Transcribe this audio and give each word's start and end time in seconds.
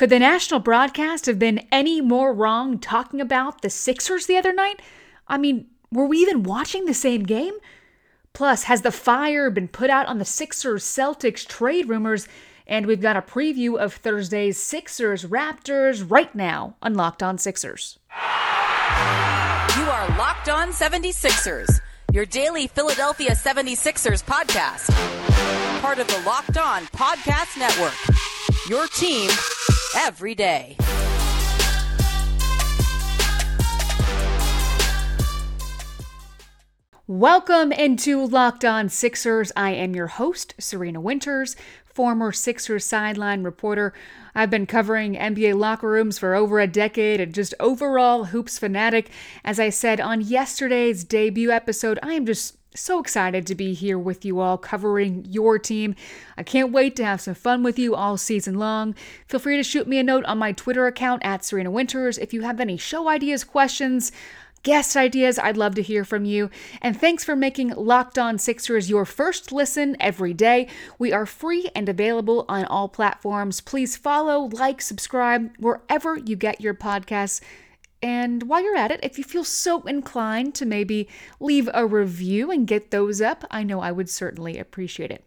Could 0.00 0.08
the 0.08 0.18
national 0.18 0.60
broadcast 0.60 1.26
have 1.26 1.38
been 1.38 1.66
any 1.70 2.00
more 2.00 2.32
wrong 2.32 2.78
talking 2.78 3.20
about 3.20 3.60
the 3.60 3.68
Sixers 3.68 4.24
the 4.24 4.38
other 4.38 4.50
night? 4.50 4.80
I 5.28 5.36
mean, 5.36 5.66
were 5.92 6.06
we 6.06 6.16
even 6.20 6.42
watching 6.42 6.86
the 6.86 6.94
same 6.94 7.24
game? 7.24 7.52
Plus, 8.32 8.62
has 8.62 8.80
the 8.80 8.92
fire 8.92 9.50
been 9.50 9.68
put 9.68 9.90
out 9.90 10.06
on 10.06 10.16
the 10.16 10.24
Sixers 10.24 10.84
Celtics 10.84 11.46
trade 11.46 11.90
rumors? 11.90 12.26
And 12.66 12.86
we've 12.86 13.02
got 13.02 13.18
a 13.18 13.20
preview 13.20 13.78
of 13.78 13.92
Thursday's 13.92 14.56
Sixers 14.56 15.26
Raptors 15.26 16.10
right 16.10 16.34
now 16.34 16.76
on 16.80 16.94
Locked 16.94 17.22
On 17.22 17.36
Sixers. 17.36 17.98
You 19.76 19.82
are 19.82 20.08
Locked 20.16 20.48
On 20.48 20.70
76ers, 20.70 21.78
your 22.10 22.24
daily 22.24 22.68
Philadelphia 22.68 23.32
76ers 23.32 24.24
podcast. 24.24 24.90
Part 25.82 25.98
of 25.98 26.06
the 26.06 26.22
Locked 26.24 26.56
On 26.56 26.84
Podcast 26.86 27.58
Network. 27.58 28.39
Your 28.70 28.86
team 28.86 29.28
every 29.96 30.36
day. 30.36 30.76
Welcome 37.08 37.72
into 37.72 38.24
Locked 38.24 38.64
On 38.64 38.88
Sixers. 38.88 39.50
I 39.56 39.72
am 39.72 39.96
your 39.96 40.06
host, 40.06 40.54
Serena 40.60 41.00
Winters, 41.00 41.56
former 41.84 42.30
Sixers 42.30 42.84
sideline 42.84 43.42
reporter. 43.42 43.92
I've 44.36 44.50
been 44.50 44.66
covering 44.66 45.16
NBA 45.16 45.58
locker 45.58 45.88
rooms 45.88 46.20
for 46.20 46.36
over 46.36 46.60
a 46.60 46.68
decade 46.68 47.20
and 47.20 47.34
just 47.34 47.54
overall 47.58 48.26
hoops 48.26 48.56
fanatic. 48.56 49.10
As 49.44 49.58
I 49.58 49.70
said 49.70 50.00
on 50.00 50.20
yesterday's 50.20 51.02
debut 51.02 51.50
episode, 51.50 51.98
I 52.04 52.12
am 52.12 52.24
just 52.24 52.59
so 52.74 53.00
excited 53.00 53.46
to 53.46 53.54
be 53.54 53.74
here 53.74 53.98
with 53.98 54.24
you 54.24 54.40
all 54.40 54.56
covering 54.56 55.24
your 55.28 55.58
team. 55.58 55.94
I 56.36 56.42
can't 56.42 56.72
wait 56.72 56.94
to 56.96 57.04
have 57.04 57.20
some 57.20 57.34
fun 57.34 57.62
with 57.62 57.78
you 57.78 57.94
all 57.94 58.16
season 58.16 58.58
long. 58.58 58.94
Feel 59.26 59.40
free 59.40 59.56
to 59.56 59.62
shoot 59.62 59.88
me 59.88 59.98
a 59.98 60.02
note 60.02 60.24
on 60.24 60.38
my 60.38 60.52
Twitter 60.52 60.86
account 60.86 61.22
at 61.24 61.44
Serena 61.44 61.70
Winters 61.70 62.18
if 62.18 62.32
you 62.32 62.42
have 62.42 62.60
any 62.60 62.76
show 62.76 63.08
ideas, 63.08 63.42
questions, 63.42 64.12
guest 64.62 64.96
ideas. 64.96 65.38
I'd 65.38 65.56
love 65.56 65.74
to 65.76 65.82
hear 65.82 66.04
from 66.04 66.24
you. 66.24 66.50
And 66.80 66.98
thanks 66.98 67.24
for 67.24 67.34
making 67.34 67.70
Locked 67.70 68.18
On 68.18 68.38
Sixers 68.38 68.90
your 68.90 69.04
first 69.04 69.52
listen 69.52 69.96
every 69.98 70.34
day. 70.34 70.68
We 70.98 71.12
are 71.12 71.26
free 71.26 71.70
and 71.74 71.88
available 71.88 72.44
on 72.48 72.66
all 72.66 72.88
platforms. 72.88 73.60
Please 73.60 73.96
follow, 73.96 74.50
like, 74.52 74.80
subscribe 74.80 75.50
wherever 75.58 76.18
you 76.18 76.36
get 76.36 76.60
your 76.60 76.74
podcasts. 76.74 77.40
And 78.02 78.44
while 78.44 78.62
you're 78.62 78.76
at 78.76 78.90
it, 78.90 79.00
if 79.02 79.18
you 79.18 79.24
feel 79.24 79.44
so 79.44 79.82
inclined 79.82 80.54
to 80.54 80.64
maybe 80.64 81.06
leave 81.38 81.68
a 81.74 81.86
review 81.86 82.50
and 82.50 82.66
get 82.66 82.90
those 82.90 83.20
up, 83.20 83.44
I 83.50 83.62
know 83.62 83.80
I 83.80 83.92
would 83.92 84.08
certainly 84.08 84.58
appreciate 84.58 85.10
it. 85.10 85.22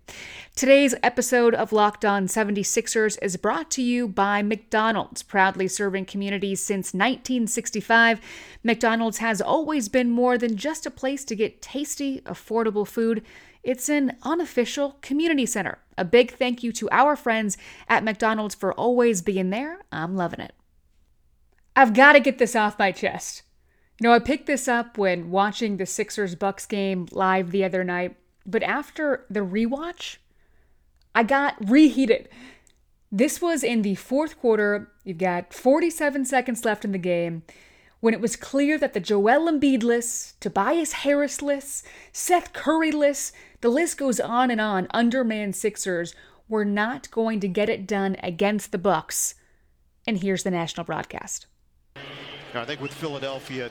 Today's 0.55 0.95
episode 1.03 1.53
of 1.53 1.71
Locked 1.71 2.03
On 2.03 2.25
76ers 2.25 3.19
is 3.21 3.37
brought 3.37 3.69
to 3.71 3.83
you 3.83 4.07
by 4.07 4.41
McDonald's, 4.41 5.21
proudly 5.21 5.67
serving 5.67 6.05
communities 6.05 6.63
since 6.63 6.95
1965. 6.95 8.19
McDonald's 8.63 9.19
has 9.19 9.39
always 9.39 9.87
been 9.87 10.09
more 10.09 10.39
than 10.39 10.57
just 10.57 10.87
a 10.87 10.91
place 10.91 11.23
to 11.25 11.35
get 11.35 11.61
tasty, 11.61 12.21
affordable 12.21 12.87
food. 12.87 13.23
It's 13.61 13.87
an 13.87 14.17
unofficial 14.23 14.97
community 15.01 15.45
center. 15.45 15.77
A 15.95 16.03
big 16.03 16.31
thank 16.31 16.63
you 16.63 16.71
to 16.73 16.89
our 16.89 17.15
friends 17.15 17.55
at 17.87 18.03
McDonald's 18.03 18.55
for 18.55 18.73
always 18.73 19.21
being 19.21 19.51
there. 19.51 19.81
I'm 19.91 20.15
loving 20.15 20.39
it. 20.39 20.53
I've 21.75 21.93
got 21.93 22.13
to 22.13 22.19
get 22.19 22.37
this 22.37 22.55
off 22.55 22.77
my 22.77 22.91
chest. 22.91 23.41
You 23.99 24.07
know, 24.07 24.13
I 24.13 24.19
picked 24.19 24.47
this 24.47 24.67
up 24.67 24.97
when 24.97 25.31
watching 25.31 25.77
the 25.77 25.85
Sixers 25.85 26.35
Bucks 26.35 26.65
game 26.65 27.07
live 27.11 27.51
the 27.51 27.63
other 27.63 27.83
night, 27.83 28.15
but 28.45 28.63
after 28.63 29.25
the 29.29 29.39
rewatch, 29.39 30.17
I 31.15 31.23
got 31.23 31.55
reheated. 31.69 32.29
This 33.11 33.41
was 33.41 33.63
in 33.63 33.83
the 33.83 33.95
fourth 33.95 34.39
quarter. 34.39 34.91
You've 35.03 35.19
got 35.19 35.53
47 35.53 36.25
seconds 36.25 36.65
left 36.65 36.83
in 36.83 36.91
the 36.91 36.97
game 36.97 37.43
when 37.99 38.13
it 38.13 38.19
was 38.19 38.35
clear 38.35 38.77
that 38.77 38.93
the 38.93 38.99
Joel 38.99 39.49
Embiid 39.49 39.81
list, 39.81 40.41
Tobias 40.41 40.91
Harris 40.91 41.41
list, 41.41 41.85
Seth 42.11 42.51
Curry 42.51 42.91
list, 42.91 43.33
the 43.61 43.69
list 43.69 43.97
goes 43.97 44.19
on 44.19 44.51
and 44.51 44.59
on, 44.59 44.87
underman 44.93 45.53
Sixers 45.53 46.13
were 46.49 46.65
not 46.65 47.09
going 47.11 47.39
to 47.39 47.47
get 47.47 47.69
it 47.69 47.87
done 47.87 48.17
against 48.21 48.73
the 48.73 48.77
Bucks. 48.77 49.35
And 50.05 50.21
here's 50.21 50.43
the 50.43 50.51
national 50.51 50.83
broadcast. 50.83 51.47
I 52.55 52.65
think 52.65 52.81
with 52.81 52.93
Philadelphia, 52.93 53.69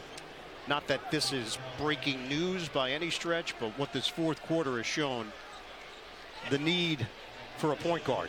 not 0.69 0.87
that 0.89 1.11
this 1.11 1.33
is 1.33 1.59
breaking 1.79 2.29
news 2.29 2.69
by 2.69 2.91
any 2.91 3.11
stretch, 3.11 3.55
but 3.59 3.77
what 3.79 3.93
this 3.93 4.09
fourth 4.09 4.43
quarter 4.43 4.77
has 4.77 4.87
shown, 4.87 5.33
the 6.51 6.59
need 6.59 7.07
for 7.59 7.73
a 7.73 7.77
point 7.77 8.05
guard 8.05 8.29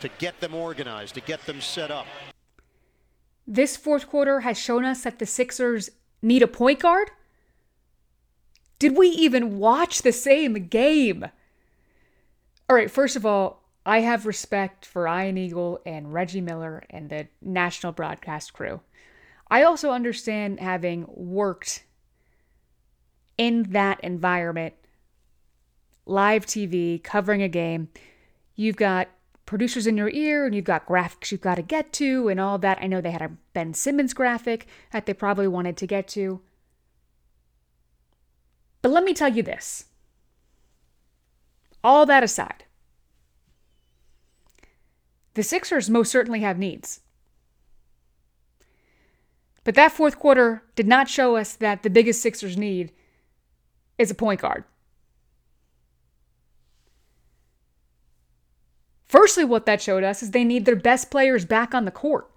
to 0.00 0.08
get 0.18 0.40
them 0.40 0.54
organized, 0.54 1.14
to 1.14 1.20
get 1.20 1.44
them 1.46 1.60
set 1.60 1.90
up. 1.90 2.06
This 3.46 3.76
fourth 3.76 4.08
quarter 4.08 4.40
has 4.40 4.58
shown 4.58 4.84
us 4.84 5.02
that 5.02 5.18
the 5.18 5.26
Sixers 5.26 5.90
need 6.22 6.42
a 6.42 6.46
point 6.46 6.80
guard? 6.80 7.10
Did 8.78 8.96
we 8.96 9.08
even 9.08 9.58
watch 9.58 10.02
the 10.02 10.12
same 10.12 10.54
game? 10.68 11.24
All 12.68 12.76
right, 12.76 12.90
first 12.90 13.16
of 13.16 13.26
all, 13.26 13.64
I 13.84 14.00
have 14.00 14.26
respect 14.26 14.84
for 14.84 15.08
Ian 15.08 15.38
Eagle 15.38 15.80
and 15.86 16.12
Reggie 16.12 16.42
Miller 16.42 16.84
and 16.90 17.08
the 17.08 17.28
national 17.40 17.92
broadcast 17.92 18.52
crew. 18.52 18.80
I 19.50 19.62
also 19.62 19.90
understand 19.90 20.60
having 20.60 21.06
worked 21.08 21.84
in 23.36 23.64
that 23.70 24.00
environment, 24.02 24.74
live 26.04 26.44
TV, 26.44 27.02
covering 27.02 27.42
a 27.42 27.48
game. 27.48 27.88
You've 28.54 28.76
got 28.76 29.08
producers 29.46 29.86
in 29.86 29.96
your 29.96 30.10
ear 30.10 30.44
and 30.44 30.54
you've 30.54 30.66
got 30.66 30.86
graphics 30.86 31.32
you've 31.32 31.40
got 31.40 31.54
to 31.54 31.62
get 31.62 31.90
to 31.94 32.28
and 32.28 32.38
all 32.38 32.58
that. 32.58 32.78
I 32.82 32.86
know 32.86 33.00
they 33.00 33.10
had 33.10 33.22
a 33.22 33.32
Ben 33.54 33.72
Simmons 33.72 34.12
graphic 34.12 34.66
that 34.92 35.06
they 35.06 35.14
probably 35.14 35.48
wanted 35.48 35.76
to 35.78 35.86
get 35.86 36.06
to. 36.08 36.42
But 38.82 38.90
let 38.90 39.04
me 39.04 39.14
tell 39.14 39.34
you 39.34 39.42
this 39.42 39.86
all 41.82 42.04
that 42.06 42.22
aside, 42.22 42.64
the 45.34 45.42
Sixers 45.42 45.88
most 45.88 46.10
certainly 46.10 46.40
have 46.40 46.58
needs. 46.58 47.00
But 49.68 49.74
that 49.74 49.92
fourth 49.92 50.18
quarter 50.18 50.62
did 50.76 50.88
not 50.88 51.10
show 51.10 51.36
us 51.36 51.52
that 51.52 51.82
the 51.82 51.90
biggest 51.90 52.22
Sixers 52.22 52.56
need 52.56 52.90
is 53.98 54.10
a 54.10 54.14
point 54.14 54.40
guard. 54.40 54.64
Firstly, 59.04 59.44
what 59.44 59.66
that 59.66 59.82
showed 59.82 60.04
us 60.04 60.22
is 60.22 60.30
they 60.30 60.42
need 60.42 60.64
their 60.64 60.74
best 60.74 61.10
players 61.10 61.44
back 61.44 61.74
on 61.74 61.84
the 61.84 61.90
court. 61.90 62.30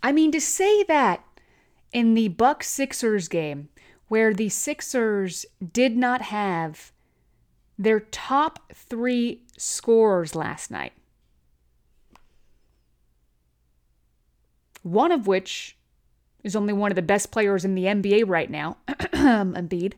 I 0.00 0.12
mean, 0.12 0.30
to 0.30 0.40
say 0.40 0.84
that 0.84 1.24
in 1.92 2.14
the 2.14 2.28
Bucks 2.28 2.68
Sixers 2.68 3.26
game, 3.26 3.68
where 4.06 4.32
the 4.32 4.50
Sixers 4.50 5.44
did 5.72 5.96
not 5.96 6.22
have 6.22 6.92
their 7.76 7.98
top 7.98 8.72
three 8.72 9.42
scorers 9.58 10.36
last 10.36 10.70
night, 10.70 10.92
one 14.84 15.10
of 15.10 15.26
which 15.26 15.76
is 16.44 16.54
only 16.54 16.72
one 16.72 16.92
of 16.92 16.96
the 16.96 17.02
best 17.02 17.32
players 17.32 17.64
in 17.64 17.74
the 17.74 17.84
NBA 17.84 18.24
right 18.28 18.50
now, 18.50 18.76
Embiid. 18.88 19.94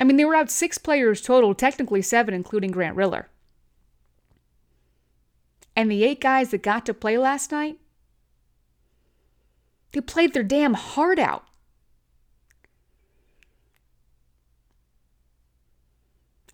I 0.00 0.04
mean, 0.04 0.16
they 0.16 0.24
were 0.24 0.34
out 0.34 0.50
six 0.50 0.78
players 0.78 1.22
total, 1.22 1.54
technically 1.54 2.02
seven, 2.02 2.34
including 2.34 2.72
Grant 2.72 2.96
Riller. 2.96 3.28
And 5.76 5.90
the 5.90 6.02
eight 6.04 6.20
guys 6.20 6.50
that 6.50 6.62
got 6.62 6.84
to 6.86 6.94
play 6.94 7.16
last 7.16 7.52
night, 7.52 7.78
they 9.92 10.00
played 10.00 10.34
their 10.34 10.42
damn 10.42 10.74
heart 10.74 11.20
out. 11.20 11.44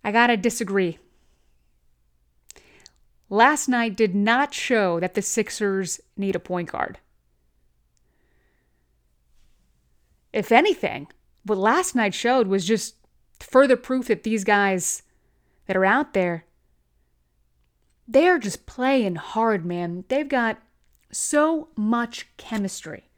I 0.05 0.13
gotta 0.13 0.37
disagree 0.37 0.99
last 3.35 3.69
night 3.69 3.97
did 3.97 4.15
not 4.15 4.55
show 4.55 5.01
that 5.01 5.15
the 5.15 5.23
Sixers 5.23 6.01
need 6.17 6.37
a 6.37 6.41
point 6.41 6.71
guard. 6.71 6.99
If 10.33 10.51
anything, 10.51 11.09
what 11.45 11.59
last 11.59 11.95
night 11.95 12.15
showed 12.15 12.47
was 12.47 12.65
just 12.65 12.97
further 13.41 13.77
proof 13.77 14.07
that 14.07 14.23
these 14.23 14.45
guys 14.45 15.03
that 15.67 15.77
are 15.77 15.85
out 15.85 16.15
there, 16.15 16.45
they're 18.07 18.39
just 18.39 18.67
playing 18.67 19.17
hard, 19.17 19.65
man. 19.65 20.05
They've 20.09 20.29
got 20.29 20.59
so 21.11 21.69
much 21.77 22.29
chemistry. 22.37 23.11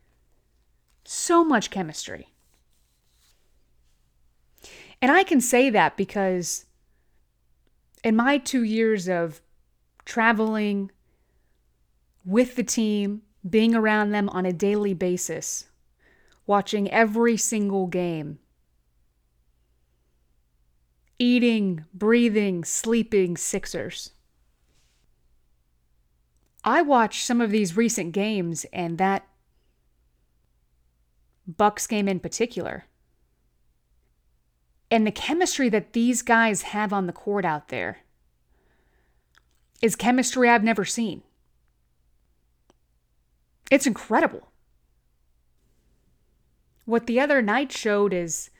So 1.04 1.44
much 1.44 1.70
chemistry. 1.70 2.28
And 5.00 5.10
I 5.10 5.24
can 5.24 5.40
say 5.40 5.70
that 5.70 5.96
because 5.96 6.66
in 8.02 8.16
my 8.16 8.38
two 8.38 8.62
years 8.62 9.08
of 9.08 9.40
traveling 10.06 10.90
with 12.24 12.56
the 12.56 12.62
team, 12.62 13.22
being 13.48 13.74
around 13.74 14.10
them 14.10 14.30
on 14.30 14.46
a 14.46 14.52
daily 14.52 14.94
basis, 14.94 15.66
watching 16.46 16.90
every 16.90 17.36
single 17.36 17.86
game, 17.86 18.38
eating, 21.18 21.84
breathing, 21.92 22.64
sleeping 22.64 23.36
Sixers. 23.36 24.12
I 26.64 26.82
watched 26.82 27.24
some 27.24 27.40
of 27.40 27.50
these 27.50 27.76
recent 27.76 28.12
games 28.12 28.64
and 28.72 28.98
that 28.98 29.26
Bucks 31.46 31.86
game 31.86 32.08
in 32.08 32.18
particular. 32.18 32.86
And 34.90 35.06
the 35.06 35.12
chemistry 35.12 35.68
that 35.68 35.92
these 35.92 36.22
guys 36.22 36.62
have 36.62 36.92
on 36.92 37.06
the 37.06 37.12
court 37.12 37.44
out 37.44 37.68
there 37.68 37.98
is 39.82 39.96
chemistry 39.96 40.48
I've 40.48 40.64
never 40.64 40.84
seen. 40.84 41.22
It's 43.70 43.86
incredible. 43.86 44.48
What 46.84 47.06
the 47.06 47.20
other 47.20 47.42
night 47.42 47.72
showed 47.72 48.12
is 48.12 48.50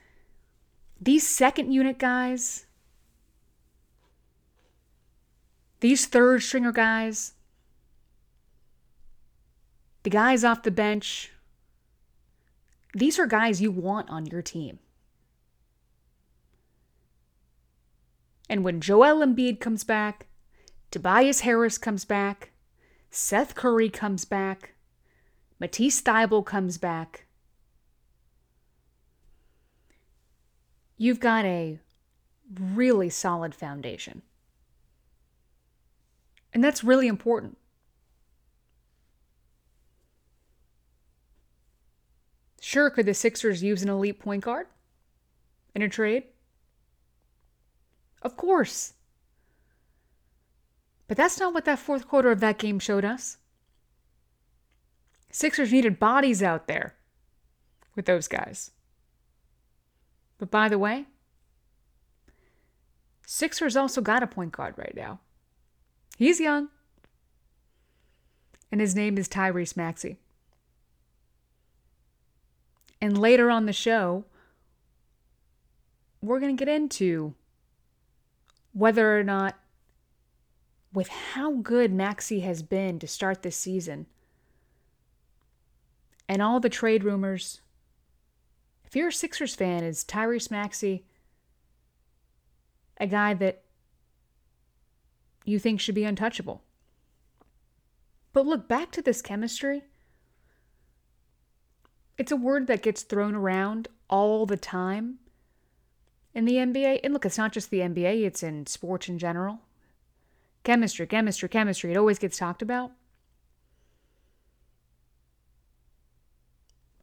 these 0.99 1.27
second 1.27 1.71
unit 1.71 1.97
guys, 1.97 2.65
these 5.79 6.05
third 6.05 6.43
stringer 6.43 6.71
guys, 6.71 7.33
the 10.03 10.09
guys 10.09 10.43
off 10.43 10.63
the 10.63 10.71
bench, 10.71 11.31
these 12.93 13.19
are 13.19 13.27
guys 13.27 13.61
you 13.61 13.71
want 13.71 14.09
on 14.09 14.25
your 14.25 14.41
team. 14.41 14.79
And 18.49 18.63
when 18.63 18.81
Joel 18.81 19.25
Embiid 19.25 19.59
comes 19.59 19.83
back, 19.83 20.27
Tobias 20.91 21.41
Harris 21.41 21.77
comes 21.77 22.05
back, 22.05 22.51
Seth 23.11 23.55
Curry 23.55 23.89
comes 23.89 24.25
back, 24.25 24.73
Matisse 25.59 26.01
Thybulle 26.01 26.45
comes 26.45 26.77
back, 26.77 27.25
you've 30.97 31.19
got 31.19 31.45
a 31.45 31.79
really 32.59 33.09
solid 33.09 33.53
foundation. 33.53 34.21
And 36.53 36.63
that's 36.63 36.83
really 36.83 37.07
important. 37.07 37.57
Sure, 42.61 42.89
could 42.89 43.05
the 43.05 43.13
Sixers 43.13 43.63
use 43.63 43.83
an 43.83 43.89
elite 43.89 44.19
point 44.19 44.43
guard 44.43 44.67
in 45.75 45.81
a 45.81 45.89
trade? 45.89 46.23
Of 48.21 48.35
course. 48.35 48.93
But 51.07 51.17
that's 51.17 51.39
not 51.39 51.53
what 51.53 51.65
that 51.65 51.79
fourth 51.79 52.07
quarter 52.07 52.31
of 52.31 52.39
that 52.41 52.57
game 52.57 52.79
showed 52.79 53.05
us. 53.05 53.37
Sixers 55.31 55.71
needed 55.71 55.99
bodies 55.99 56.41
out 56.41 56.67
there 56.67 56.95
with 57.95 58.05
those 58.05 58.27
guys. 58.27 58.71
But 60.37 60.51
by 60.51 60.69
the 60.69 60.79
way, 60.79 61.05
Sixers 63.25 63.75
also 63.75 64.01
got 64.01 64.23
a 64.23 64.27
point 64.27 64.51
guard 64.51 64.75
right 64.77 64.95
now. 64.95 65.19
He's 66.17 66.39
young. 66.39 66.69
And 68.71 68.81
his 68.81 68.95
name 68.95 69.17
is 69.17 69.29
Tyrese 69.29 69.77
Maxey. 69.77 70.17
And 73.01 73.17
later 73.17 73.51
on 73.51 73.65
the 73.65 73.73
show, 73.73 74.25
we're 76.21 76.39
going 76.39 76.55
to 76.55 76.65
get 76.65 76.73
into 76.73 77.35
whether 78.73 79.17
or 79.17 79.23
not, 79.23 79.57
with 80.93 81.07
how 81.07 81.53
good 81.53 81.91
Maxey 81.93 82.39
has 82.41 82.61
been 82.61 82.99
to 82.99 83.07
start 83.07 83.43
this 83.43 83.57
season, 83.57 84.07
and 86.29 86.41
all 86.41 86.59
the 86.59 86.69
trade 86.69 87.03
rumors, 87.03 87.61
if 88.85 88.95
you're 88.95 89.09
a 89.09 89.13
Sixers 89.13 89.55
fan, 89.55 89.83
is 89.83 90.03
Tyrese 90.03 90.51
Maxey 90.51 91.05
a 92.99 93.07
guy 93.07 93.33
that 93.35 93.63
you 95.45 95.59
think 95.59 95.79
should 95.79 95.95
be 95.95 96.03
untouchable? 96.03 96.63
But 98.33 98.45
look 98.45 98.67
back 98.67 98.91
to 98.91 99.01
this 99.01 99.21
chemistry. 99.21 99.83
It's 102.17 102.31
a 102.31 102.35
word 102.35 102.67
that 102.67 102.81
gets 102.81 103.03
thrown 103.03 103.35
around 103.35 103.87
all 104.09 104.45
the 104.45 104.57
time 104.57 105.19
in 106.33 106.45
the 106.45 106.55
NBA. 106.55 107.01
And 107.03 107.13
look, 107.13 107.25
it's 107.25 107.37
not 107.37 107.51
just 107.51 107.69
the 107.69 107.79
NBA, 107.79 108.25
it's 108.25 108.43
in 108.43 108.65
sports 108.67 109.07
in 109.07 109.17
general. 109.19 109.61
Chemistry, 110.67 111.07
chemistry, 111.07 111.47
chemistry. 111.47 111.93
It 111.93 111.97
always 111.97 112.19
gets 112.19 112.37
talked 112.37 112.61
about. 112.61 112.91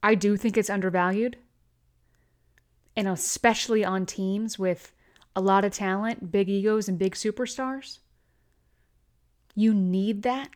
I 0.03 0.15
do 0.15 0.37
think 0.37 0.59
it's 0.59 0.69
undervalued. 0.69 1.39
And 2.95 3.09
especially 3.09 3.83
on 3.83 4.05
teams 4.05 4.59
with 4.59 4.93
a 5.35 5.41
lot 5.41 5.65
of 5.65 5.73
talent, 5.73 6.31
big 6.31 6.51
egos, 6.51 6.91
and 6.91 6.99
big 6.99 7.15
superstars. 7.15 8.01
You 9.55 9.73
need 9.73 10.25
that 10.25 10.51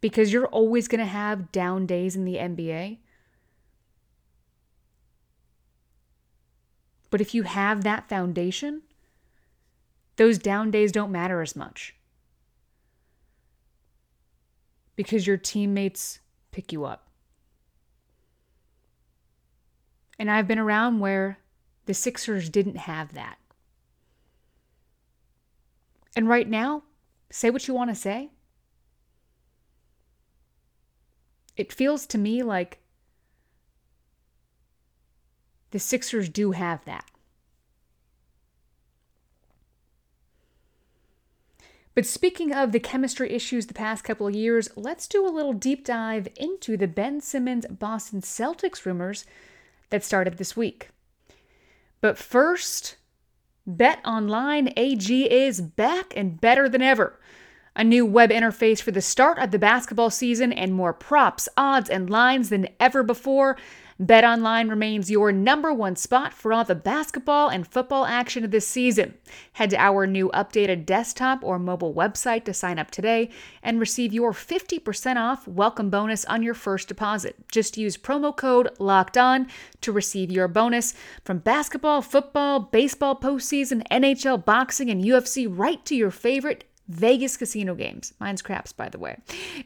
because 0.00 0.32
you're 0.32 0.46
always 0.46 0.86
going 0.86 1.00
to 1.00 1.04
have 1.04 1.50
down 1.50 1.84
days 1.84 2.14
in 2.14 2.24
the 2.24 2.36
NBA. 2.36 2.98
But 7.10 7.20
if 7.20 7.34
you 7.34 7.42
have 7.42 7.82
that 7.82 8.08
foundation, 8.08 8.82
those 10.16 10.38
down 10.38 10.70
days 10.70 10.92
don't 10.92 11.12
matter 11.12 11.42
as 11.42 11.54
much 11.54 11.94
because 14.96 15.26
your 15.26 15.36
teammates 15.36 16.20
pick 16.52 16.72
you 16.72 16.84
up. 16.84 17.08
And 20.18 20.30
I've 20.30 20.48
been 20.48 20.58
around 20.58 21.00
where 21.00 21.38
the 21.84 21.92
Sixers 21.92 22.48
didn't 22.48 22.78
have 22.78 23.12
that. 23.12 23.36
And 26.16 26.28
right 26.28 26.48
now, 26.48 26.84
say 27.30 27.50
what 27.50 27.68
you 27.68 27.74
want 27.74 27.90
to 27.90 27.94
say. 27.94 28.30
it 31.56 31.72
feels 31.72 32.06
to 32.06 32.18
me 32.18 32.42
like 32.42 32.78
the 35.70 35.78
Sixers 35.78 36.28
do 36.28 36.52
have 36.52 36.84
that. 36.84 37.04
But 41.96 42.04
speaking 42.04 42.52
of 42.52 42.72
the 42.72 42.78
chemistry 42.78 43.32
issues 43.32 43.66
the 43.66 43.74
past 43.74 44.04
couple 44.04 44.26
of 44.26 44.34
years, 44.34 44.68
let's 44.76 45.08
do 45.08 45.26
a 45.26 45.32
little 45.32 45.54
deep 45.54 45.82
dive 45.82 46.28
into 46.36 46.76
the 46.76 46.86
Ben 46.86 47.22
Simmons 47.22 47.64
Boston 47.70 48.20
Celtics 48.20 48.84
rumors 48.84 49.24
that 49.88 50.04
started 50.04 50.36
this 50.36 50.54
week. 50.54 50.90
But 52.02 52.18
first, 52.18 52.96
Bet 53.66 54.00
Online 54.04 54.74
AG 54.76 55.32
is 55.32 55.62
back 55.62 56.12
and 56.14 56.38
better 56.38 56.68
than 56.68 56.82
ever 56.82 57.18
a 57.74 57.82
new 57.82 58.04
web 58.04 58.28
interface 58.30 58.82
for 58.82 58.90
the 58.90 59.02
start 59.02 59.38
of 59.38 59.50
the 59.50 59.58
basketball 59.58 60.10
season, 60.10 60.52
and 60.52 60.74
more 60.74 60.92
props, 60.92 61.48
odds, 61.56 61.90
and 61.90 62.10
lines 62.10 62.48
than 62.48 62.68
ever 62.80 63.02
before. 63.02 63.56
BetOnline 64.00 64.68
remains 64.68 65.10
your 65.10 65.32
number 65.32 65.72
one 65.72 65.96
spot 65.96 66.34
for 66.34 66.52
all 66.52 66.64
the 66.64 66.74
basketball 66.74 67.48
and 67.48 67.66
football 67.66 68.04
action 68.04 68.44
of 68.44 68.50
this 68.50 68.68
season. 68.68 69.14
Head 69.54 69.70
to 69.70 69.78
our 69.78 70.06
new 70.06 70.28
updated 70.34 70.84
desktop 70.84 71.42
or 71.42 71.58
mobile 71.58 71.94
website 71.94 72.44
to 72.44 72.52
sign 72.52 72.78
up 72.78 72.90
today 72.90 73.30
and 73.62 73.80
receive 73.80 74.12
your 74.12 74.32
50% 74.32 75.16
off 75.16 75.48
welcome 75.48 75.88
bonus 75.88 76.26
on 76.26 76.42
your 76.42 76.52
first 76.52 76.88
deposit. 76.88 77.36
Just 77.50 77.78
use 77.78 77.96
promo 77.96 78.36
code 78.36 78.68
LOCKED 78.78 79.16
ON 79.16 79.46
to 79.80 79.92
receive 79.92 80.30
your 80.30 80.46
bonus 80.46 80.92
from 81.24 81.38
basketball, 81.38 82.02
football, 82.02 82.60
baseball 82.60 83.18
postseason, 83.18 83.82
NHL, 83.88 84.44
boxing, 84.44 84.90
and 84.90 85.04
UFC 85.04 85.46
right 85.48 85.82
to 85.86 85.96
your 85.96 86.10
favorite 86.10 86.65
Vegas 86.88 87.36
casino 87.36 87.74
games. 87.74 88.14
Mine's 88.20 88.42
craps, 88.42 88.72
by 88.72 88.88
the 88.88 88.98
way. 88.98 89.18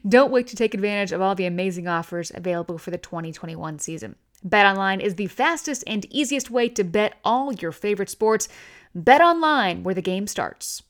Don't 0.07 0.31
wait 0.31 0.47
to 0.47 0.55
take 0.55 0.73
advantage 0.73 1.11
of 1.11 1.21
all 1.21 1.35
the 1.35 1.45
amazing 1.45 1.87
offers 1.87 2.31
available 2.33 2.77
for 2.77 2.91
the 2.91 2.97
2021 2.97 3.79
season. 3.79 4.15
BetOnline 4.47 4.99
is 4.99 5.15
the 5.15 5.27
fastest 5.27 5.83
and 5.85 6.05
easiest 6.09 6.49
way 6.49 6.67
to 6.69 6.83
bet 6.83 7.17
all 7.23 7.53
your 7.53 7.71
favorite 7.71 8.09
sports. 8.09 8.47
Bet 8.95 9.21
online 9.21 9.83
where 9.83 9.95
the 9.95 10.01
game 10.01 10.25
starts. 10.27 10.83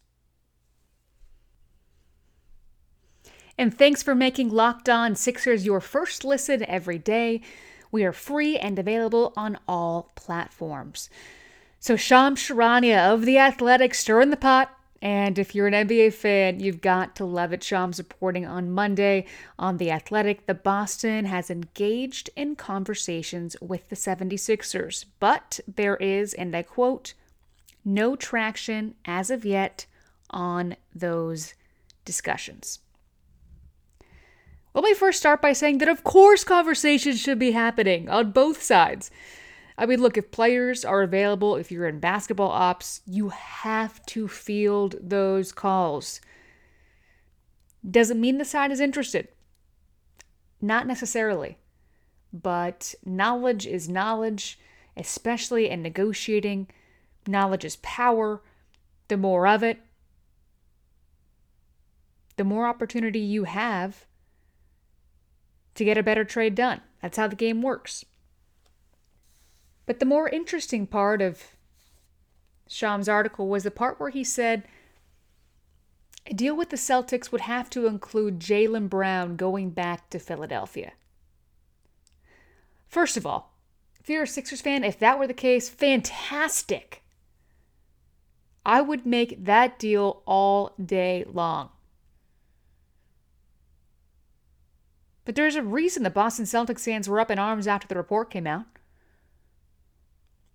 And 3.57 3.77
thanks 3.77 4.01
for 4.01 4.15
making 4.15 4.49
Locked 4.49 4.89
On 4.89 5.15
Sixers 5.15 5.65
your 5.65 5.81
first 5.81 6.23
listen 6.23 6.63
every 6.63 6.97
day. 6.97 7.41
We 7.91 8.05
are 8.05 8.13
free 8.13 8.57
and 8.57 8.79
available 8.79 9.33
on 9.35 9.59
all 9.67 10.13
platforms. 10.15 11.09
So 11.79 11.95
Shams 11.95 12.39
Charania 12.39 13.13
of 13.13 13.25
The 13.25 13.37
Athletic 13.37 13.93
stir 13.93 14.21
in 14.21 14.29
the 14.29 14.37
pot 14.37 14.75
and 15.01 15.39
if 15.39 15.55
you're 15.55 15.67
an 15.67 15.87
NBA 15.87 16.13
fan, 16.13 16.59
you've 16.59 16.81
got 16.81 17.15
to 17.15 17.25
love 17.25 17.53
it. 17.53 17.63
Shams 17.63 17.97
reporting 17.97 18.45
on 18.45 18.69
Monday 18.69 19.25
on 19.57 19.77
The 19.77 19.89
Athletic. 19.89 20.45
The 20.45 20.53
Boston 20.53 21.25
has 21.25 21.49
engaged 21.49 22.29
in 22.35 22.55
conversations 22.55 23.55
with 23.59 23.89
the 23.89 23.95
76ers, 23.95 25.05
but 25.19 25.59
there 25.67 25.95
is, 25.97 26.33
and 26.35 26.55
I 26.55 26.61
quote, 26.61 27.13
no 27.83 28.15
traction 28.15 28.93
as 29.05 29.31
of 29.31 29.43
yet 29.43 29.87
on 30.29 30.75
those 30.93 31.55
discussions. 32.05 32.79
Let 34.73 34.83
me 34.83 34.93
first 34.93 35.19
start 35.19 35.41
by 35.41 35.53
saying 35.53 35.79
that, 35.79 35.89
of 35.89 36.03
course, 36.03 36.43
conversations 36.43 37.19
should 37.19 37.39
be 37.39 37.51
happening 37.51 38.07
on 38.07 38.31
both 38.31 38.61
sides. 38.61 39.11
I 39.81 39.87
mean, 39.87 39.99
look, 39.99 40.15
if 40.15 40.29
players 40.29 40.85
are 40.85 41.01
available, 41.01 41.55
if 41.55 41.71
you're 41.71 41.87
in 41.87 41.99
basketball 41.99 42.51
ops, 42.51 43.01
you 43.07 43.29
have 43.29 44.05
to 44.05 44.27
field 44.27 44.95
those 45.01 45.51
calls. 45.51 46.21
Doesn't 47.89 48.21
mean 48.21 48.37
the 48.37 48.45
side 48.45 48.71
is 48.71 48.79
interested. 48.79 49.29
Not 50.61 50.85
necessarily. 50.85 51.57
But 52.31 52.93
knowledge 53.03 53.65
is 53.65 53.89
knowledge, 53.89 54.59
especially 54.95 55.67
in 55.67 55.81
negotiating. 55.81 56.67
Knowledge 57.25 57.65
is 57.65 57.77
power. 57.77 58.43
The 59.07 59.17
more 59.17 59.47
of 59.47 59.63
it, 59.63 59.79
the 62.37 62.43
more 62.43 62.67
opportunity 62.67 63.19
you 63.19 63.45
have 63.45 64.05
to 65.73 65.83
get 65.83 65.97
a 65.97 66.03
better 66.03 66.23
trade 66.23 66.53
done. 66.53 66.81
That's 67.01 67.17
how 67.17 67.27
the 67.27 67.35
game 67.35 67.63
works. 67.63 68.05
But 69.85 69.99
the 69.99 70.05
more 70.05 70.29
interesting 70.29 70.87
part 70.87 71.21
of 71.21 71.55
Shams' 72.67 73.09
article 73.09 73.47
was 73.47 73.63
the 73.63 73.71
part 73.71 73.99
where 73.99 74.09
he 74.09 74.23
said 74.23 74.63
a 76.25 76.33
deal 76.33 76.55
with 76.55 76.69
the 76.69 76.77
Celtics 76.77 77.31
would 77.31 77.41
have 77.41 77.69
to 77.71 77.87
include 77.87 78.39
Jaylen 78.39 78.89
Brown 78.89 79.35
going 79.35 79.71
back 79.71 80.09
to 80.11 80.19
Philadelphia. 80.19 80.93
First 82.87 83.17
of 83.17 83.25
all, 83.25 83.53
if 83.99 84.09
you're 84.09 84.23
a 84.23 84.27
Sixers 84.27 84.61
fan, 84.61 84.83
if 84.83 84.99
that 84.99 85.17
were 85.17 85.27
the 85.27 85.33
case, 85.33 85.69
fantastic. 85.69 87.03
I 88.65 88.81
would 88.81 89.05
make 89.05 89.43
that 89.45 89.79
deal 89.79 90.21
all 90.25 90.73
day 90.83 91.25
long. 91.27 91.69
But 95.25 95.35
there's 95.35 95.55
a 95.55 95.63
reason 95.63 96.03
the 96.03 96.09
Boston 96.09 96.45
Celtics 96.45 96.85
fans 96.85 97.07
were 97.07 97.19
up 97.19 97.31
in 97.31 97.39
arms 97.39 97.67
after 97.67 97.87
the 97.87 97.95
report 97.95 98.29
came 98.29 98.47
out. 98.47 98.65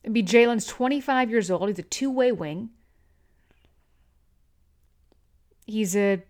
It'd 0.06 0.14
be 0.14 0.22
Jaylen's 0.22 0.66
25 0.66 1.30
years 1.30 1.50
old. 1.50 1.68
He's 1.68 1.80
a 1.80 1.82
two 1.82 2.12
way 2.12 2.30
wing. 2.30 2.70
He's 5.66 5.96
a 5.96 6.22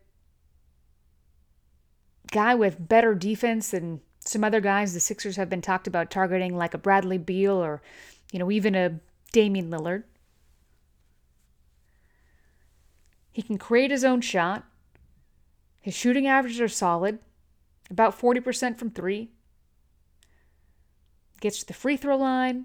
guy 2.33 2.54
with 2.54 2.88
better 2.88 3.14
defense 3.14 3.73
than 3.73 4.00
some 4.21 4.42
other 4.42 4.62
guys 4.62 4.95
the 4.95 5.00
Sixers 5.00 5.37
have 5.37 5.50
been 5.50 5.61
talked 5.61 5.87
about 5.87 6.11
targeting, 6.11 6.56
like 6.56 6.73
a 6.73 6.78
Bradley 6.78 7.18
Beal 7.18 7.52
or, 7.52 7.83
you 8.33 8.38
know, 8.38 8.50
even 8.50 8.75
a 8.75 8.99
Damian 9.33 9.71
Lillard. 9.71 10.04
He 13.30 13.42
can 13.42 13.59
create 13.59 13.90
his 13.90 14.04
own 14.04 14.23
shot. 14.23 14.64
His 15.83 15.92
shooting 15.92 16.26
averages 16.26 16.62
are 16.62 16.68
solid, 16.68 17.18
about 17.90 18.18
40% 18.18 18.78
from 18.78 18.88
three. 18.88 19.33
Gets 21.40 21.59
to 21.59 21.66
the 21.66 21.75
free 21.75 21.99
throw 21.99 22.16
line. 22.16 22.64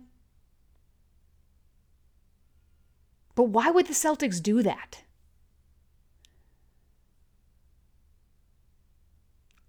But 3.36 3.46
why 3.46 3.70
would 3.72 3.88
the 3.88 3.94
Celtics 3.94 4.42
do 4.42 4.62
that? 4.64 5.04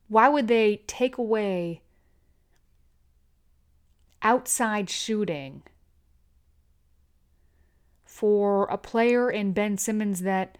Why 0.09 0.28
would 0.28 0.49
they 0.49 0.83
take 0.87 1.16
away 1.16 1.81
outside 4.21 4.90
shooting 4.90 5.62
for 8.04 8.64
a 8.66 8.76
player 8.76 9.31
in 9.31 9.52
Ben 9.52 9.78
Simmons 9.78 10.21
that 10.21 10.59